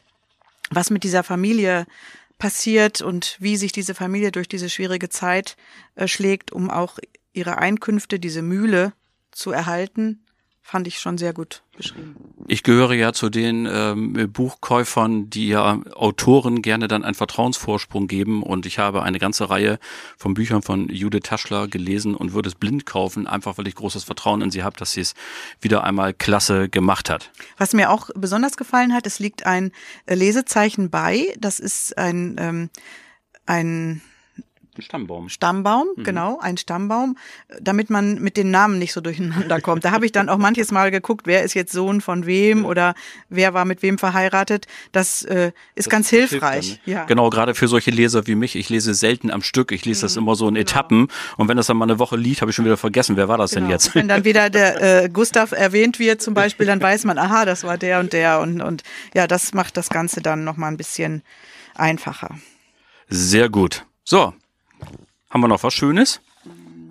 [0.69, 1.86] was mit dieser Familie
[2.38, 5.55] passiert und wie sich diese Familie durch diese schwierige Zeit
[5.95, 6.99] äh, schlägt, um auch
[7.34, 8.93] ihre Einkünfte, diese Mühle
[9.31, 10.24] zu erhalten,
[10.65, 12.15] fand ich schon sehr gut beschrieben.
[12.47, 18.41] Ich gehöre ja zu den ähm, Buchkäufern, die ja Autoren gerne dann einen Vertrauensvorsprung geben
[18.41, 19.78] und ich habe eine ganze Reihe
[20.17, 24.06] von Büchern von Judith Taschler gelesen und würde es blind kaufen, einfach weil ich großes
[24.06, 25.13] Vertrauen in sie habe, dass sie es
[25.62, 27.30] wieder einmal klasse gemacht hat.
[27.58, 29.71] Was mir auch besonders gefallen hat, es liegt ein
[30.08, 32.69] äh, Lesezeichen bei, das ist ein ähm,
[33.45, 34.01] ein ein
[34.81, 35.29] Stammbaum.
[35.29, 36.03] Stammbaum, mhm.
[36.03, 37.17] genau, ein Stammbaum,
[37.61, 39.85] damit man mit den Namen nicht so durcheinander kommt.
[39.85, 42.69] Da habe ich dann auch manches Mal geguckt, wer ist jetzt Sohn von wem ja.
[42.69, 42.95] oder
[43.29, 44.67] wer war mit wem verheiratet.
[44.91, 46.79] Das äh, ist das ganz hilfreich.
[46.85, 46.99] Dann, ne?
[46.99, 47.03] ja.
[47.05, 48.55] Genau, gerade für solche Leser wie mich.
[48.55, 49.71] Ich lese selten am Stück.
[49.71, 50.01] Ich lese mhm.
[50.01, 50.61] das immer so in genau.
[50.61, 51.07] Etappen.
[51.38, 53.38] Und wenn das dann mal eine Woche liegt, habe ich schon wieder vergessen, wer war
[53.38, 53.67] das genau.
[53.67, 53.95] denn jetzt?
[53.95, 57.63] Wenn dann wieder der äh, Gustav erwähnt wird zum Beispiel, dann weiß man, aha, das
[57.63, 58.39] war der und der.
[58.39, 58.83] Und, und
[59.13, 61.23] ja, das macht das Ganze dann nochmal ein bisschen
[61.75, 62.29] einfacher.
[63.07, 63.85] Sehr gut.
[64.03, 64.33] So,
[65.29, 66.21] haben wir noch was Schönes?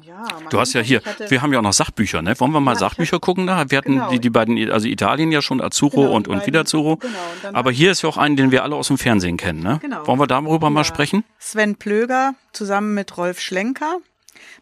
[0.06, 2.38] Ja, du hast ja hier, wir haben ja auch noch Sachbücher, ne?
[2.38, 3.70] Wollen wir mal ja, Sachbücher gucken da?
[3.70, 4.10] Wir hatten genau.
[4.10, 6.96] die, die beiden, also Italien ja schon, Azzurro genau, und, und wieder Azzurro.
[6.96, 7.12] Genau,
[7.52, 9.78] Aber hier ist ja auch einen, den wir alle aus dem Fernsehen kennen, ne?
[9.82, 10.06] Genau.
[10.06, 10.70] Wollen wir darüber ja.
[10.70, 11.24] mal sprechen?
[11.38, 13.98] Sven Plöger zusammen mit Rolf Schlenker.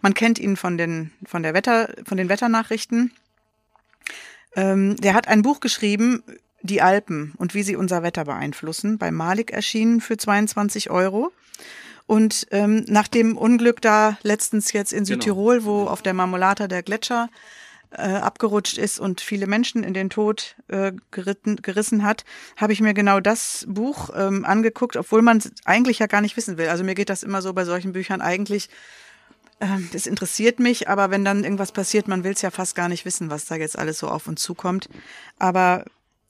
[0.00, 3.12] Man kennt ihn von den, von der Wetter, von den Wetternachrichten.
[4.56, 6.22] Ähm, der hat ein Buch geschrieben,
[6.62, 11.32] Die Alpen und wie sie unser Wetter beeinflussen, bei Malik erschienen für 22 Euro.
[12.06, 15.14] Und ähm, nach dem Unglück da letztens jetzt in Genau.
[15.14, 17.28] Südtirol, wo auf der Marmolata der Gletscher
[17.90, 22.24] äh, abgerutscht ist und viele Menschen in den Tod äh, geritten, gerissen hat,
[22.56, 26.36] habe ich mir genau das Buch ähm, angeguckt, obwohl man es eigentlich ja gar nicht
[26.36, 26.68] wissen will.
[26.68, 28.68] Also mir geht das immer so bei solchen Büchern eigentlich,
[29.60, 32.88] ähm, das interessiert mich, aber wenn dann irgendwas passiert, man will es ja fast gar
[32.88, 34.88] nicht wissen, was da jetzt alles so auf uns zukommt.
[35.38, 35.84] Aber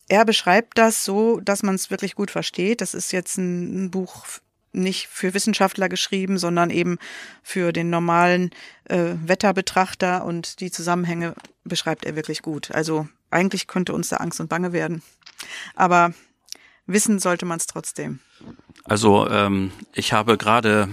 [0.09, 2.83] er beschreibt das so, dass man es wirklich gut versteht.
[2.83, 4.27] Das ist jetzt ein, ein Buch
[4.73, 6.99] nicht für Wissenschaftler geschrieben, sondern eben
[7.43, 8.51] für den normalen
[8.85, 12.71] äh, Wetterbetrachter und die Zusammenhänge beschreibt er wirklich gut.
[12.71, 15.03] Also eigentlich könnte uns da Angst und Bange werden.
[15.75, 16.13] Aber
[16.87, 18.21] wissen sollte man es trotzdem.
[18.85, 20.89] Also ähm, ich habe gerade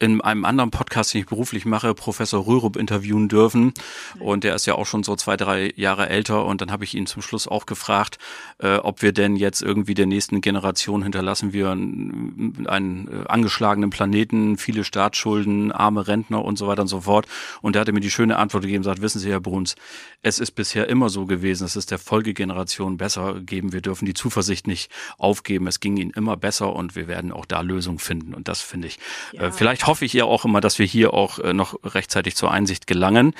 [0.00, 3.74] in einem anderen Podcast, den ich beruflich mache, Professor Rürup interviewen dürfen.
[4.18, 6.46] Und der ist ja auch schon so zwei, drei Jahre älter.
[6.46, 8.18] Und dann habe ich ihn zum Schluss auch gefragt,
[8.58, 13.90] äh, ob wir denn jetzt irgendwie der nächsten Generation hinterlassen wir einen, einen äh, angeschlagenen
[13.90, 17.26] Planeten, viele Staatsschulden, arme Rentner und so weiter und so fort.
[17.60, 19.76] Und er hatte mir die schöne Antwort gegeben, sagt, wissen Sie, Herr Bruns,
[20.22, 23.74] es ist bisher immer so gewesen, es der Folgegeneration besser geben.
[23.74, 25.66] Wir dürfen die Zuversicht nicht aufgeben.
[25.66, 28.34] Es ging ihnen immer besser und wir werden da Lösungen finden.
[28.34, 28.98] Und das finde ich.
[29.32, 32.50] Äh, vielleicht hoffe ich ja auch immer, dass wir hier auch äh, noch rechtzeitig zur
[32.50, 33.34] Einsicht gelangen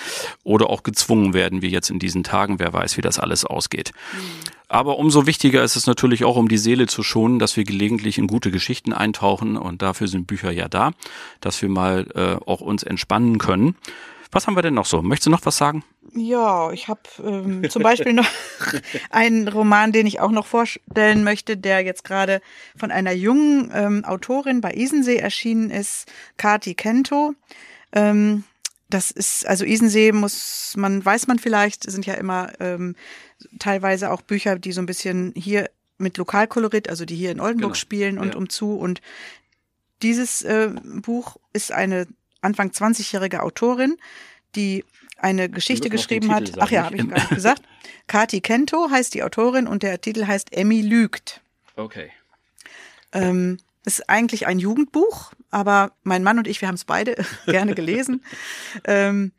[0.45, 2.59] oder auch gezwungen werden, wie jetzt in diesen Tagen.
[2.59, 3.93] Wer weiß, wie das alles ausgeht.
[4.69, 8.19] Aber umso wichtiger ist es natürlich auch, um die Seele zu schonen, dass wir gelegentlich
[8.19, 9.57] in gute Geschichten eintauchen.
[9.57, 10.93] Und dafür sind Bücher ja da,
[11.41, 13.75] dass wir mal äh, auch uns entspannen können.
[14.33, 15.03] Was haben wir denn noch so?
[15.03, 15.85] Möchtest du noch was sagen?
[16.13, 18.29] Ja, ich habe ähm, zum Beispiel noch
[19.11, 22.41] einen Roman, den ich auch noch vorstellen möchte, der jetzt gerade
[22.77, 27.35] von einer jungen ähm, Autorin bei Isensee erschienen ist, Kati Kento.
[27.93, 28.45] Ähm,
[28.89, 32.97] das ist, also Isensee muss man, weiß man vielleicht, sind ja immer ähm,
[33.59, 37.73] teilweise auch Bücher, die so ein bisschen hier mit Lokalkolorit, also die hier in Oldenburg
[37.73, 38.37] Genau, spielen und ja.
[38.37, 38.77] umzu.
[38.77, 39.01] Und
[40.03, 40.71] dieses äh,
[41.03, 42.07] Buch ist eine
[42.41, 43.97] Anfang 20-jährige Autorin,
[44.55, 44.85] die
[45.19, 46.49] eine Geschichte geschrieben hat.
[46.49, 47.63] Sagen, Ach ja, habe ich gar nicht gesagt.
[48.07, 51.41] Kati Kento heißt die Autorin und der Titel heißt Emmy lügt.
[51.77, 52.11] Okay.
[53.13, 57.75] Ähm, ist eigentlich ein Jugendbuch, aber mein Mann und ich, wir haben es beide gerne
[57.75, 58.25] gelesen.
[58.85, 59.33] ähm,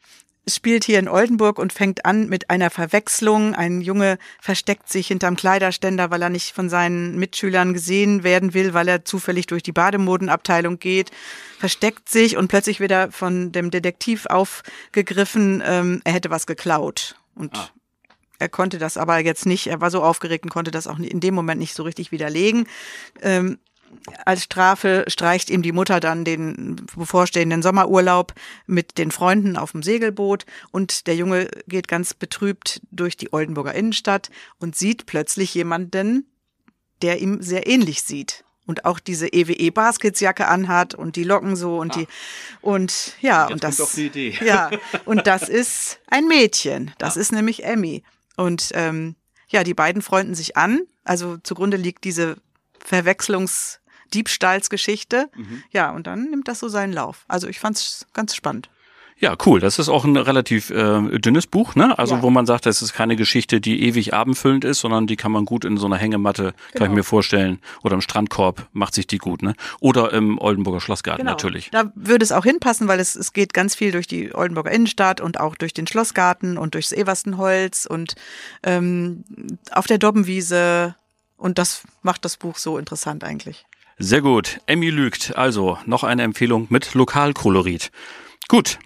[0.48, 3.54] spielt hier in Oldenburg und fängt an mit einer Verwechslung.
[3.54, 8.74] Ein Junge versteckt sich hinterm Kleiderständer, weil er nicht von seinen Mitschülern gesehen werden will,
[8.74, 11.12] weil er zufällig durch die Bademodenabteilung geht,
[11.60, 17.16] versteckt sich und plötzlich wird er von dem Detektiv aufgegriffen, ähm, er hätte was geklaut.
[17.36, 17.70] Und Ah.
[18.40, 21.20] er konnte das aber jetzt nicht, er war so aufgeregt und konnte das auch in
[21.20, 22.68] dem Moment nicht so richtig widerlegen.
[23.22, 23.60] Ähm,
[24.26, 28.34] als Strafe streicht ihm die Mutter dann den bevorstehenden Sommerurlaub
[28.66, 33.74] mit den Freunden auf dem Segelboot und der Junge geht ganz betrübt durch die Oldenburger
[33.74, 36.26] Innenstadt und sieht plötzlich jemanden,
[37.02, 41.78] der ihm sehr ähnlich sieht und auch diese EWE Basketsjacke anhat und die Locken so
[41.78, 42.08] und die
[42.62, 44.38] und ja Jetzt und das doch die Idee.
[44.44, 44.70] ja
[45.06, 46.92] und das ist ein Mädchen.
[46.98, 48.04] Das ist nämlich Emmy.
[48.38, 49.16] Und ähm,
[49.50, 50.82] ja die beiden freunden sich an.
[51.04, 52.38] Also zugrunde liegt diese
[52.80, 53.81] Verwechslungs
[54.14, 55.30] Diebstahlsgeschichte.
[55.72, 57.26] Ja, und dann nimmt das so seinen Lauf.
[57.28, 58.70] Also ich fand's ganz spannend.
[59.18, 59.60] Ja, cool.
[59.60, 62.00] Das ist auch ein relativ äh, dünnes Buch, ne?
[62.00, 62.22] Also Ja.
[62.24, 65.46] wo man sagt, das ist keine Geschichte, die ewig abendfüllend ist, sondern die kann man
[65.46, 66.94] gut in so einer Hängematte, kann ich Genau.
[66.96, 69.54] mir vorstellen, oder im Strandkorb macht sich die gut, ne?
[69.80, 71.34] Oder im Oldenburger Schlossgarten Genau.
[71.34, 71.70] natürlich.
[71.70, 75.22] Da würde es auch hinpassen, weil es, es geht ganz viel durch die Oldenburger Innenstadt
[75.22, 78.16] und auch durch den Schlossgarten und durchs Everstenholz und
[78.64, 79.24] ähm,
[79.72, 80.96] auf der Dobbenwiese.
[81.38, 83.66] Und das macht das Buch so interessant eigentlich.
[84.04, 84.60] Sehr gut.
[84.66, 85.38] Emmy lügt.
[85.38, 87.92] Also noch eine Empfehlung mit Lokalkolorit.
[88.48, 88.80] Gut.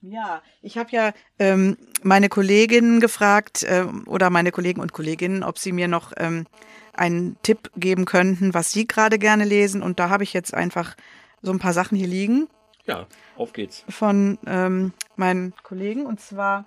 [0.00, 5.58] Ja, ich habe ja ähm, meine Kolleginnen gefragt ähm, oder meine Kollegen und Kolleginnen, ob
[5.58, 6.46] sie mir noch ähm,
[6.94, 9.82] einen Tipp geben könnten, was sie gerade gerne lesen.
[9.82, 10.96] Und da habe ich jetzt einfach
[11.42, 12.48] so ein paar Sachen hier liegen
[12.86, 13.84] Ja, auf geht's.
[13.88, 16.06] von ähm, meinen Kollegen.
[16.06, 16.64] Und zwar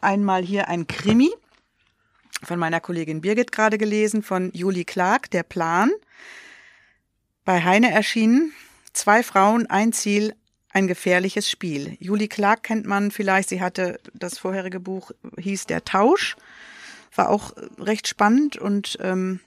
[0.00, 1.30] einmal hier ein Krimi
[2.44, 5.90] von meiner Kollegin Birgit gerade gelesen, von Julie Clark, Der Plan.
[7.48, 8.52] Bei Heine erschienen.
[8.92, 10.34] Zwei Frauen, ein Ziel,
[10.70, 11.96] ein gefährliches Spiel.
[11.98, 13.48] Julie Clark kennt man vielleicht.
[13.48, 16.36] Sie hatte das vorherige Buch, hieß Der Tausch.
[17.14, 19.40] War auch recht spannend und ähm,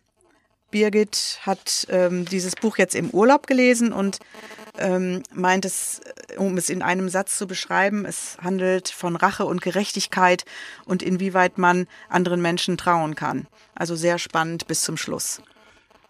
[0.71, 4.17] Birgit hat ähm, dieses Buch jetzt im Urlaub gelesen und
[4.79, 9.45] ähm, meint es, äh, um es in einem Satz zu beschreiben, es handelt von Rache
[9.45, 10.43] und Gerechtigkeit
[10.85, 13.45] und inwieweit man anderen Menschen trauen kann.
[13.75, 15.39] Also sehr spannend bis zum Schluss.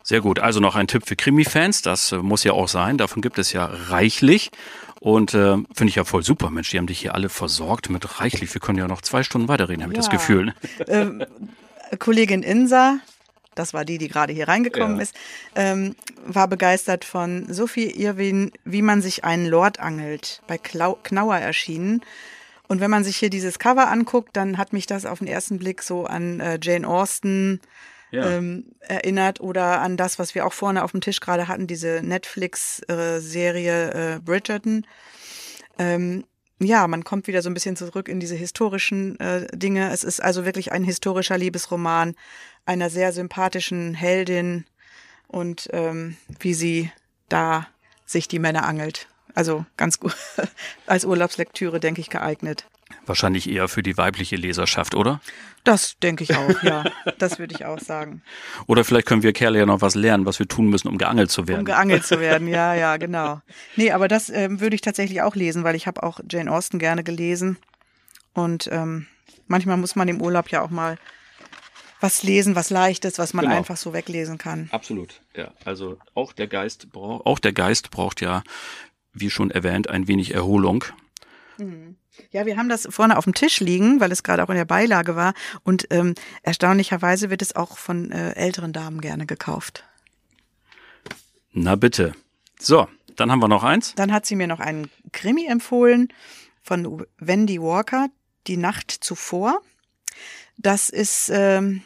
[0.03, 0.39] Sehr gut.
[0.39, 1.81] Also noch ein Tipp für Krimi-Fans.
[1.81, 2.97] Das äh, muss ja auch sein.
[2.97, 4.51] Davon gibt es ja reichlich.
[4.99, 6.69] Und äh, finde ich ja voll super, Mensch.
[6.69, 8.53] Die haben dich hier alle versorgt mit reichlich.
[8.53, 9.99] Wir können ja noch zwei Stunden weiterreden, habe ja.
[9.99, 10.53] ich das Gefühl.
[10.87, 11.23] Ähm,
[11.99, 12.99] Kollegin Insa,
[13.55, 15.03] das war die, die gerade hier reingekommen ja.
[15.03, 15.15] ist,
[15.55, 21.37] ähm, war begeistert von Sophie Irwin, wie man sich einen Lord angelt, bei Klau Knauer
[21.37, 22.01] erschienen.
[22.67, 25.57] Und wenn man sich hier dieses Cover anguckt, dann hat mich das auf den ersten
[25.57, 27.59] Blick so an äh, Jane Austen
[28.11, 32.01] ähm, erinnert oder an das, was wir auch vorne auf dem Tisch gerade hatten, diese
[32.03, 34.85] Netflix-Serie äh, Bridgerton.
[35.79, 36.25] Ähm,
[36.59, 39.91] ja, man kommt wieder so ein bisschen zurück in diese historischen äh, Dinge.
[39.91, 42.15] Es ist also wirklich ein historischer Liebesroman
[42.65, 44.65] einer sehr sympathischen Heldin
[45.27, 46.91] und ähm, wie sie
[47.29, 47.67] da
[48.05, 49.07] sich die Männer angelt.
[49.33, 50.15] Also ganz gut
[50.85, 52.65] als Urlaubslektüre, denke ich, geeignet.
[53.05, 55.21] Wahrscheinlich eher für die weibliche Leserschaft, oder?
[55.63, 56.83] Das denke ich auch, ja.
[57.19, 58.23] Das würde ich auch sagen.
[58.67, 61.29] Oder vielleicht können wir Kerle ja noch was lernen, was wir tun müssen, um geangelt
[61.29, 61.59] zu werden.
[61.59, 63.41] Um geangelt zu werden, ja, ja, genau.
[63.75, 66.79] Nee, aber das ähm, würde ich tatsächlich auch lesen, weil ich habe auch Jane Austen
[66.79, 67.57] gerne gelesen.
[68.33, 69.05] Und ähm,
[69.47, 70.97] manchmal muss man im Urlaub ja auch mal
[71.99, 73.57] was lesen, was leichtes, was man genau.
[73.57, 74.67] einfach so weglesen kann.
[74.71, 75.51] Absolut, ja.
[75.63, 78.41] Also auch der Geist braucht, auch der Geist braucht ja
[79.13, 80.85] wie schon erwähnt, ein wenig Erholung.
[81.57, 81.95] Mhm.
[82.31, 84.65] Ja, wir haben das vorne auf dem Tisch liegen, weil es gerade auch in der
[84.65, 85.33] Beilage war.
[85.63, 89.83] Und ähm, erstaunlicherweise wird es auch von äh, älteren Damen gerne gekauft.
[91.53, 92.13] Na bitte.
[92.59, 93.93] So, dann haben wir noch eins.
[93.95, 96.09] Dann hat sie mir noch einen Krimi empfohlen
[96.61, 98.07] von Wendy Walker,
[98.47, 99.61] Die Nacht zuvor.
[100.57, 101.81] Das ist ähm,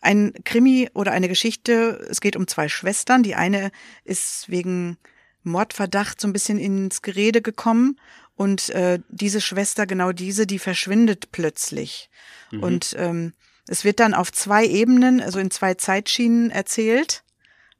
[0.00, 2.06] ein Krimi oder eine Geschichte.
[2.10, 3.22] Es geht um zwei Schwestern.
[3.22, 3.70] Die eine
[4.04, 4.98] ist wegen
[5.42, 7.98] Mordverdacht so ein bisschen ins Gerede gekommen.
[8.40, 12.08] Und äh, diese Schwester, genau diese, die verschwindet plötzlich.
[12.50, 12.62] Mhm.
[12.62, 13.34] Und ähm,
[13.68, 17.22] es wird dann auf zwei Ebenen, also in zwei Zeitschienen erzählt,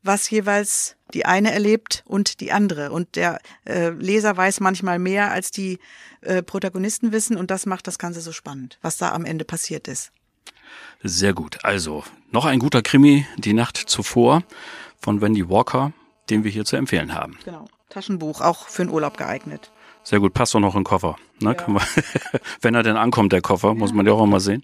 [0.03, 2.93] was jeweils die eine erlebt und die andere.
[2.93, 5.79] Und der äh, Leser weiß manchmal mehr, als die
[6.21, 7.39] äh, Protagonisten wissen.
[7.39, 10.13] Und das macht das Ganze so spannend, was da am Ende passiert ist.
[11.03, 11.65] Sehr gut.
[11.65, 14.43] Also, noch ein guter Krimi, Die Nacht zuvor
[15.01, 15.95] von Wendy Walker
[16.31, 17.39] den wir hier zu empfehlen haben.
[17.45, 17.67] Genau.
[17.89, 19.73] Taschenbuch, auch für den Urlaub geeignet.
[20.03, 21.17] Sehr gut, passt doch noch in den Koffer.
[21.41, 21.57] Ne?
[21.59, 21.69] Ja.
[21.69, 21.83] Man,
[22.61, 23.75] wenn er denn ankommt, der Koffer, ja.
[23.75, 24.63] muss man ja auch mal sehen.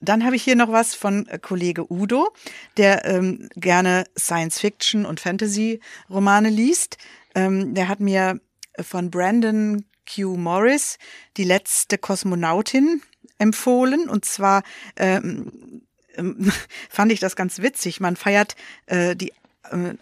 [0.00, 2.28] Dann habe ich hier noch was von äh, Kollege Udo,
[2.76, 6.98] der ähm, gerne Science-Fiction und Fantasy-Romane liest.
[7.34, 8.40] Ähm, der hat mir
[8.80, 10.36] von Brandon Q.
[10.36, 10.98] Morris
[11.36, 13.02] die letzte Kosmonautin
[13.38, 14.08] empfohlen.
[14.08, 14.62] Und zwar
[14.96, 15.80] ähm
[16.90, 18.00] fand ich das ganz witzig.
[18.00, 19.32] Man feiert äh, die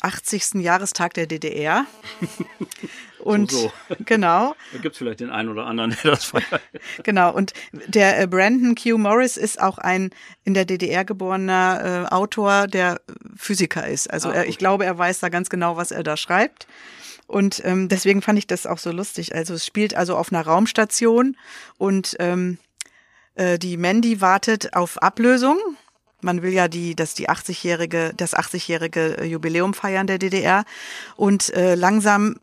[0.00, 0.54] 80.
[0.54, 1.86] Jahrestag der DDR.
[3.22, 3.96] Und so, so.
[4.04, 4.56] genau.
[4.72, 6.60] Da gibt es vielleicht den einen oder anderen, der das feiert.
[7.04, 7.32] Genau.
[7.32, 8.98] Und der äh, Brandon Q.
[8.98, 10.10] Morris ist auch ein
[10.44, 13.00] in der DDR geborener äh, Autor, der
[13.36, 14.10] Physiker ist.
[14.10, 14.40] Also ah, okay.
[14.40, 16.66] er, ich glaube, er weiß da ganz genau, was er da schreibt.
[17.28, 19.34] Und ähm, deswegen fand ich das auch so lustig.
[19.34, 21.36] Also es spielt also auf einer Raumstation
[21.78, 22.58] und ähm,
[23.36, 25.58] äh, die Mandy wartet auf Ablösung
[26.22, 30.64] man will ja die, dass die 80-jährige, das 80-jährige äh, Jubiläum feiern der DDR.
[31.16, 32.36] Und äh, langsam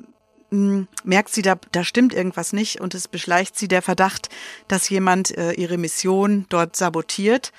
[0.51, 4.29] mh, hm, merkt sie, da, da stimmt irgendwas nicht und es beschleicht sie der Verdacht,
[4.67, 7.51] dass jemand äh, ihre Mission dort sabotiert.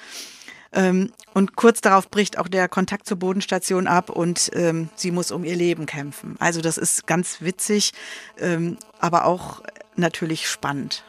[0.73, 5.33] Ähm, und kurz darauf bricht auch der Kontakt zur Bodenstation ab und ähm, sie muss
[5.33, 6.37] um ihr Leben kämpfen.
[6.39, 7.93] Also das ist ganz witzig,
[8.39, 9.63] ähm, aber auch
[9.97, 11.05] natürlich spannend.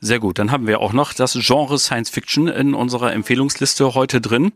[0.00, 4.20] Sehr gut, dann haben wir auch noch das Genre Science Fiction in unserer Empfehlungsliste heute
[4.20, 4.52] drin.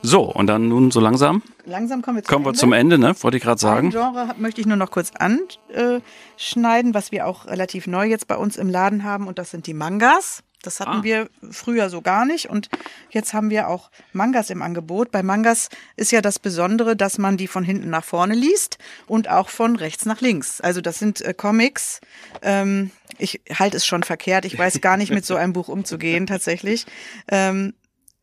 [0.00, 1.42] So, und dann nun so langsam.
[1.66, 2.56] Langsam kommen wir zum kommen Ende.
[2.56, 3.14] Wir zum Ende, ne?
[3.20, 3.88] Wollte ich gerade sagen.
[3.88, 8.36] Ein Genre möchte ich nur noch kurz anschneiden, was wir auch relativ neu jetzt bei
[8.36, 10.42] uns im Laden haben, und das sind die Mangas.
[10.62, 11.02] Das hatten ah.
[11.04, 12.68] wir früher so gar nicht und
[13.10, 15.12] jetzt haben wir auch Mangas im Angebot.
[15.12, 19.28] Bei Mangas ist ja das Besondere, dass man die von hinten nach vorne liest und
[19.28, 20.60] auch von rechts nach links.
[20.60, 22.00] Also das sind äh, Comics.
[22.42, 24.44] Ähm, ich halte es schon verkehrt.
[24.44, 26.86] Ich weiß gar nicht mit so einem Buch umzugehen tatsächlich.
[27.28, 27.74] Ähm,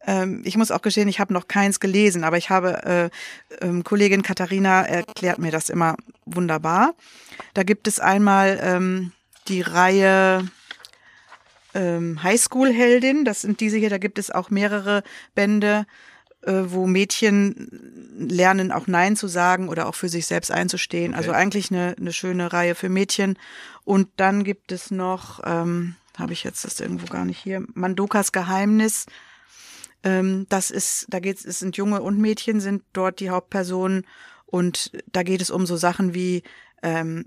[0.06, 3.12] ähm, ich muss auch gestehen, ich habe noch keins gelesen, aber ich habe
[3.62, 5.96] äh, ähm, Kollegin Katharina erklärt mir das immer
[6.26, 6.96] wunderbar.
[7.54, 9.12] Da gibt es einmal ähm,
[9.48, 10.48] die Reihe
[11.76, 13.26] ähm, Highschool-Heldin.
[13.26, 15.04] Das sind diese hier, da gibt es auch mehrere
[15.36, 15.86] Bände,
[16.42, 17.70] äh, wo Mädchen
[18.18, 21.12] lernen, auch Nein zu sagen oder auch für sich selbst einzustehen.
[21.12, 21.18] Okay.
[21.18, 23.38] Also eigentlich eine, eine schöne Reihe für Mädchen.
[23.84, 28.32] Und dann gibt es noch, ähm, habe ich jetzt das irgendwo gar nicht hier, Mandokas
[28.32, 29.06] Geheimnis.
[30.04, 34.06] Ähm, das ist, da geht es sind Junge und Mädchen, sind dort die Hauptpersonen.
[34.46, 36.44] Und da geht es um so Sachen wie,
[36.82, 37.26] ähm,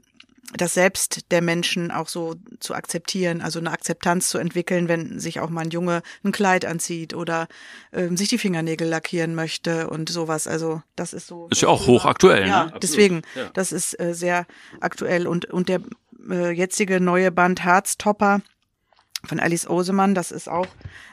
[0.56, 5.40] das Selbst der Menschen auch so zu akzeptieren, also eine Akzeptanz zu entwickeln, wenn sich
[5.40, 7.48] auch mal ein Junge ein Kleid anzieht oder
[7.92, 10.46] ähm, sich die Fingernägel lackieren möchte und sowas.
[10.46, 11.48] Also das ist so.
[11.50, 12.48] Ist ja auch hochaktuell.
[12.48, 12.74] Ja, ne?
[12.80, 13.50] deswegen, ja.
[13.52, 14.46] das ist äh, sehr
[14.80, 15.80] aktuell und und der
[16.30, 18.40] äh, jetzige neue Band Herztopper
[19.24, 20.66] von Alice Osemann, das ist auch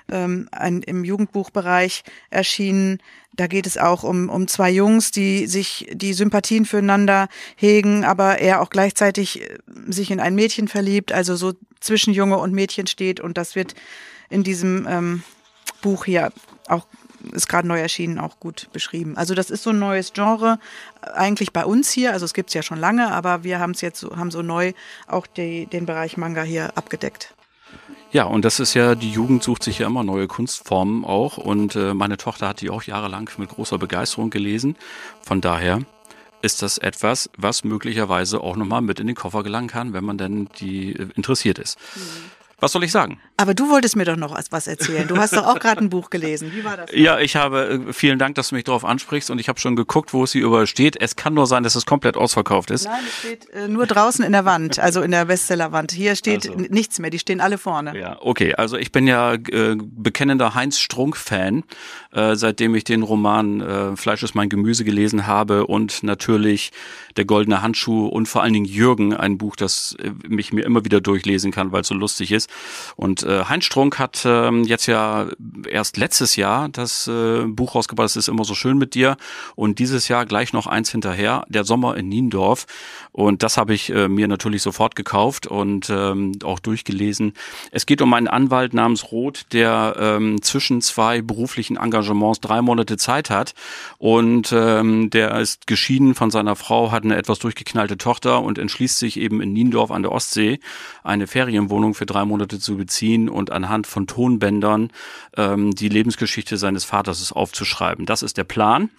[0.09, 2.99] ähm, ein, im Jugendbuchbereich erschienen.
[3.33, 8.39] Da geht es auch um, um zwei Jungs, die sich die Sympathien füreinander hegen, aber
[8.39, 12.87] er auch gleichzeitig äh, sich in ein Mädchen verliebt, also so zwischen Junge und Mädchen
[12.87, 13.19] steht.
[13.19, 13.73] Und das wird
[14.29, 15.23] in diesem ähm,
[15.81, 16.31] Buch hier
[16.67, 16.85] auch
[17.31, 19.17] ist gerade neu erschienen, auch gut beschrieben.
[19.17, 20.59] Also das ist so ein neues Genre,
[21.01, 23.71] äh, eigentlich bei uns hier, also es gibt es ja schon lange, aber wir haben
[23.71, 24.73] es jetzt so, haben so neu
[25.07, 27.33] auch die, den Bereich Manga hier abgedeckt.
[28.11, 31.37] Ja, und das ist ja, die Jugend sucht sich ja immer neue Kunstformen auch.
[31.37, 34.77] Und äh, meine Tochter hat die auch jahrelang mit großer Begeisterung gelesen.
[35.21, 35.81] Von daher
[36.41, 40.17] ist das etwas, was möglicherweise auch nochmal mit in den Koffer gelangen kann, wenn man
[40.17, 41.77] denn die äh, interessiert ist.
[41.95, 42.34] Mhm.
[42.65, 43.19] Was soll ich sagen?
[43.37, 45.07] Aber du wolltest mir doch noch was erzählen.
[45.07, 46.51] Du hast doch auch gerade ein Buch gelesen.
[46.51, 46.89] Wie war das?
[46.91, 49.75] Ja, ich habe, äh, vielen Dank, dass du mich darauf ansprichst und ich habe schon
[49.75, 50.99] geguckt, wo es hier überall steht.
[50.99, 52.85] Es kann nur sein, dass es komplett ausverkauft ist.
[52.85, 55.91] Nein, es steht äh, nur draußen in der Wand, also in der Bestsellerwand.
[55.91, 56.65] Hier steht also.
[56.71, 57.95] nichts mehr, die stehen alle vorne.
[57.95, 58.55] Ja, okay.
[58.55, 61.65] Also ich bin ja äh, bekennender Heinz Strunk-Fan,
[62.13, 66.71] äh, seitdem ich den Roman äh, Fleisch ist mein Gemüse gelesen habe und natürlich
[67.15, 70.83] Der goldene Handschuh und vor allen Dingen Jürgen, ein Buch, das äh, mich mir immer
[70.83, 72.49] wieder durchlesen kann, weil es so lustig ist.
[72.95, 75.27] Und äh, Heinz Strunk hat ähm, jetzt ja
[75.69, 79.17] erst letztes Jahr das äh, Buch rausgebracht, es ist immer so schön mit dir.
[79.55, 82.65] Und dieses Jahr gleich noch eins hinterher, Der Sommer in Niendorf.
[83.11, 87.33] Und das habe ich äh, mir natürlich sofort gekauft und ähm, auch durchgelesen.
[87.71, 92.97] Es geht um einen Anwalt namens Roth, der ähm, zwischen zwei beruflichen Engagements drei Monate
[92.97, 93.53] Zeit hat.
[93.97, 98.99] Und ähm, der ist geschieden von seiner Frau, hat eine etwas durchgeknallte Tochter und entschließt
[98.99, 100.59] sich eben in Niendorf an der Ostsee
[101.03, 104.91] eine Ferienwohnung für drei Monate zu beziehen und anhand von Tonbändern
[105.37, 108.05] ähm, die Lebensgeschichte seines Vaters aufzuschreiben.
[108.05, 108.89] Das ist der Plan.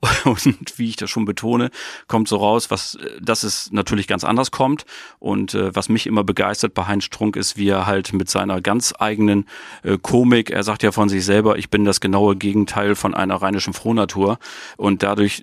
[0.24, 1.70] Und wie ich das schon betone,
[2.06, 4.84] kommt so raus, was, dass es natürlich ganz anders kommt.
[5.18, 8.60] Und äh, was mich immer begeistert bei Heinz Strunk ist, wie er halt mit seiner
[8.60, 9.46] ganz eigenen
[9.82, 13.36] äh, Komik, er sagt ja von sich selber, ich bin das genaue Gegenteil von einer
[13.36, 14.38] rheinischen Frohnatur.
[14.76, 15.42] Und dadurch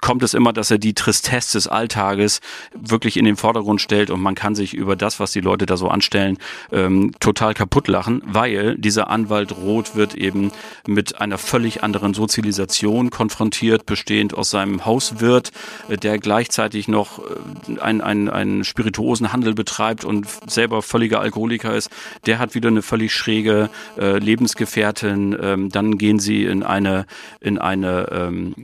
[0.00, 2.40] kommt es immer, dass er die Tristesse des Alltages
[2.74, 5.76] wirklich in den Vordergrund stellt und man kann sich über das, was die Leute da
[5.76, 6.38] so anstellen,
[6.72, 10.52] ähm, total kaputt lachen, weil dieser Anwalt Roth wird eben
[10.86, 15.52] mit einer völlig anderen Sozialisation konfrontiert, bestehend aus seinem Hauswirt,
[15.88, 21.90] äh, der gleichzeitig noch äh, einen, einen, Spirituosenhandel betreibt und selber völliger Alkoholiker ist.
[22.26, 25.36] Der hat wieder eine völlig schräge äh, Lebensgefährtin.
[25.40, 27.06] Ähm, dann gehen sie in eine,
[27.40, 28.54] in eine ähm,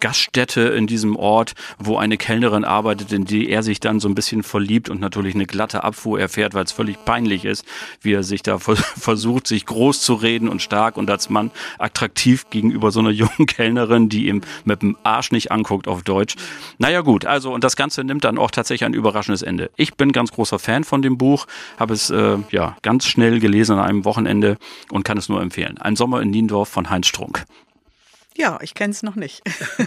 [0.00, 4.14] Gaststätte in diesem Ort, wo eine Kellnerin arbeitet, in die er sich dann so ein
[4.14, 7.64] bisschen verliebt und natürlich eine glatte Abfuhr erfährt, weil es völlig peinlich ist,
[8.00, 12.50] wie er sich da versucht, sich groß zu reden und stark und als Mann attraktiv
[12.50, 14.31] gegenüber so einer jungen Kellnerin, die ihm
[14.64, 16.36] mit dem Arsch nicht anguckt auf Deutsch.
[16.78, 19.70] Naja gut, also und das Ganze nimmt dann auch tatsächlich ein überraschendes Ende.
[19.76, 21.46] Ich bin ganz großer Fan von dem Buch,
[21.78, 24.56] habe es äh, ja ganz schnell gelesen an einem Wochenende
[24.90, 25.78] und kann es nur empfehlen.
[25.78, 27.44] Ein Sommer in Niendorf von Heinz Strunk.
[28.36, 29.42] Ja, ich kenne es noch nicht.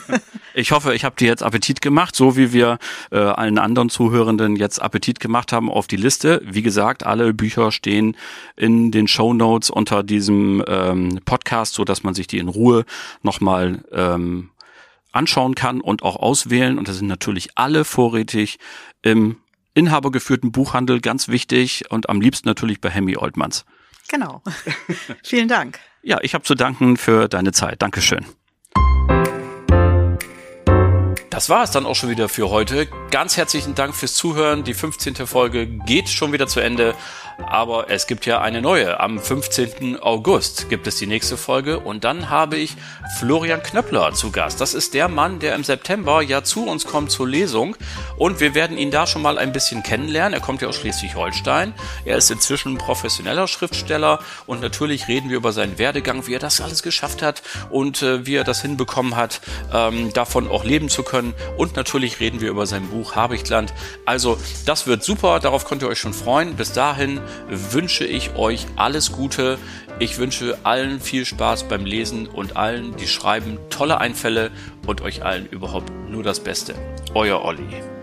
[0.53, 2.77] ich hoffe, ich habe dir jetzt Appetit gemacht, so wie wir
[3.11, 6.41] äh, allen anderen Zuhörenden jetzt Appetit gemacht haben auf die Liste.
[6.45, 8.15] Wie gesagt, alle Bücher stehen
[8.55, 12.85] in den Show Notes unter diesem ähm, Podcast, so dass man sich die in Ruhe
[13.23, 14.51] nochmal ähm,
[15.11, 16.77] anschauen kann und auch auswählen.
[16.77, 18.59] Und das sind natürlich alle vorrätig
[19.01, 19.37] im
[19.73, 23.65] inhabergeführten Buchhandel, ganz wichtig und am liebsten natürlich bei Hemi Oldmans.
[24.07, 24.41] Genau.
[25.23, 25.79] Vielen Dank.
[26.07, 27.81] Ja, ich habe zu danken für deine Zeit.
[27.81, 28.23] Dankeschön.
[31.31, 32.87] Das war es dann auch schon wieder für heute.
[33.09, 34.63] Ganz herzlichen Dank fürs Zuhören.
[34.63, 35.15] Die 15.
[35.25, 36.93] Folge geht schon wieder zu Ende.
[37.47, 38.99] Aber es gibt ja eine neue.
[38.99, 40.01] Am 15.
[40.01, 42.75] August gibt es die nächste Folge und dann habe ich
[43.19, 44.61] Florian Knöppler zu Gast.
[44.61, 47.75] Das ist der Mann, der im September ja zu uns kommt zur Lesung
[48.17, 50.33] und wir werden ihn da schon mal ein bisschen kennenlernen.
[50.33, 51.73] Er kommt ja aus Schleswig-Holstein.
[52.05, 56.61] Er ist inzwischen professioneller Schriftsteller und natürlich reden wir über seinen Werdegang, wie er das
[56.61, 59.41] alles geschafft hat und äh, wie er das hinbekommen hat,
[59.73, 61.33] ähm, davon auch leben zu können.
[61.57, 63.73] Und natürlich reden wir über sein Buch Habichtland.
[64.05, 66.55] Also das wird super, darauf könnt ihr euch schon freuen.
[66.55, 69.57] Bis dahin wünsche ich euch alles Gute.
[69.99, 74.51] Ich wünsche allen viel Spaß beim Lesen und allen, die schreiben, tolle Einfälle
[74.85, 76.75] und euch allen überhaupt nur das Beste.
[77.13, 77.94] Euer Olli.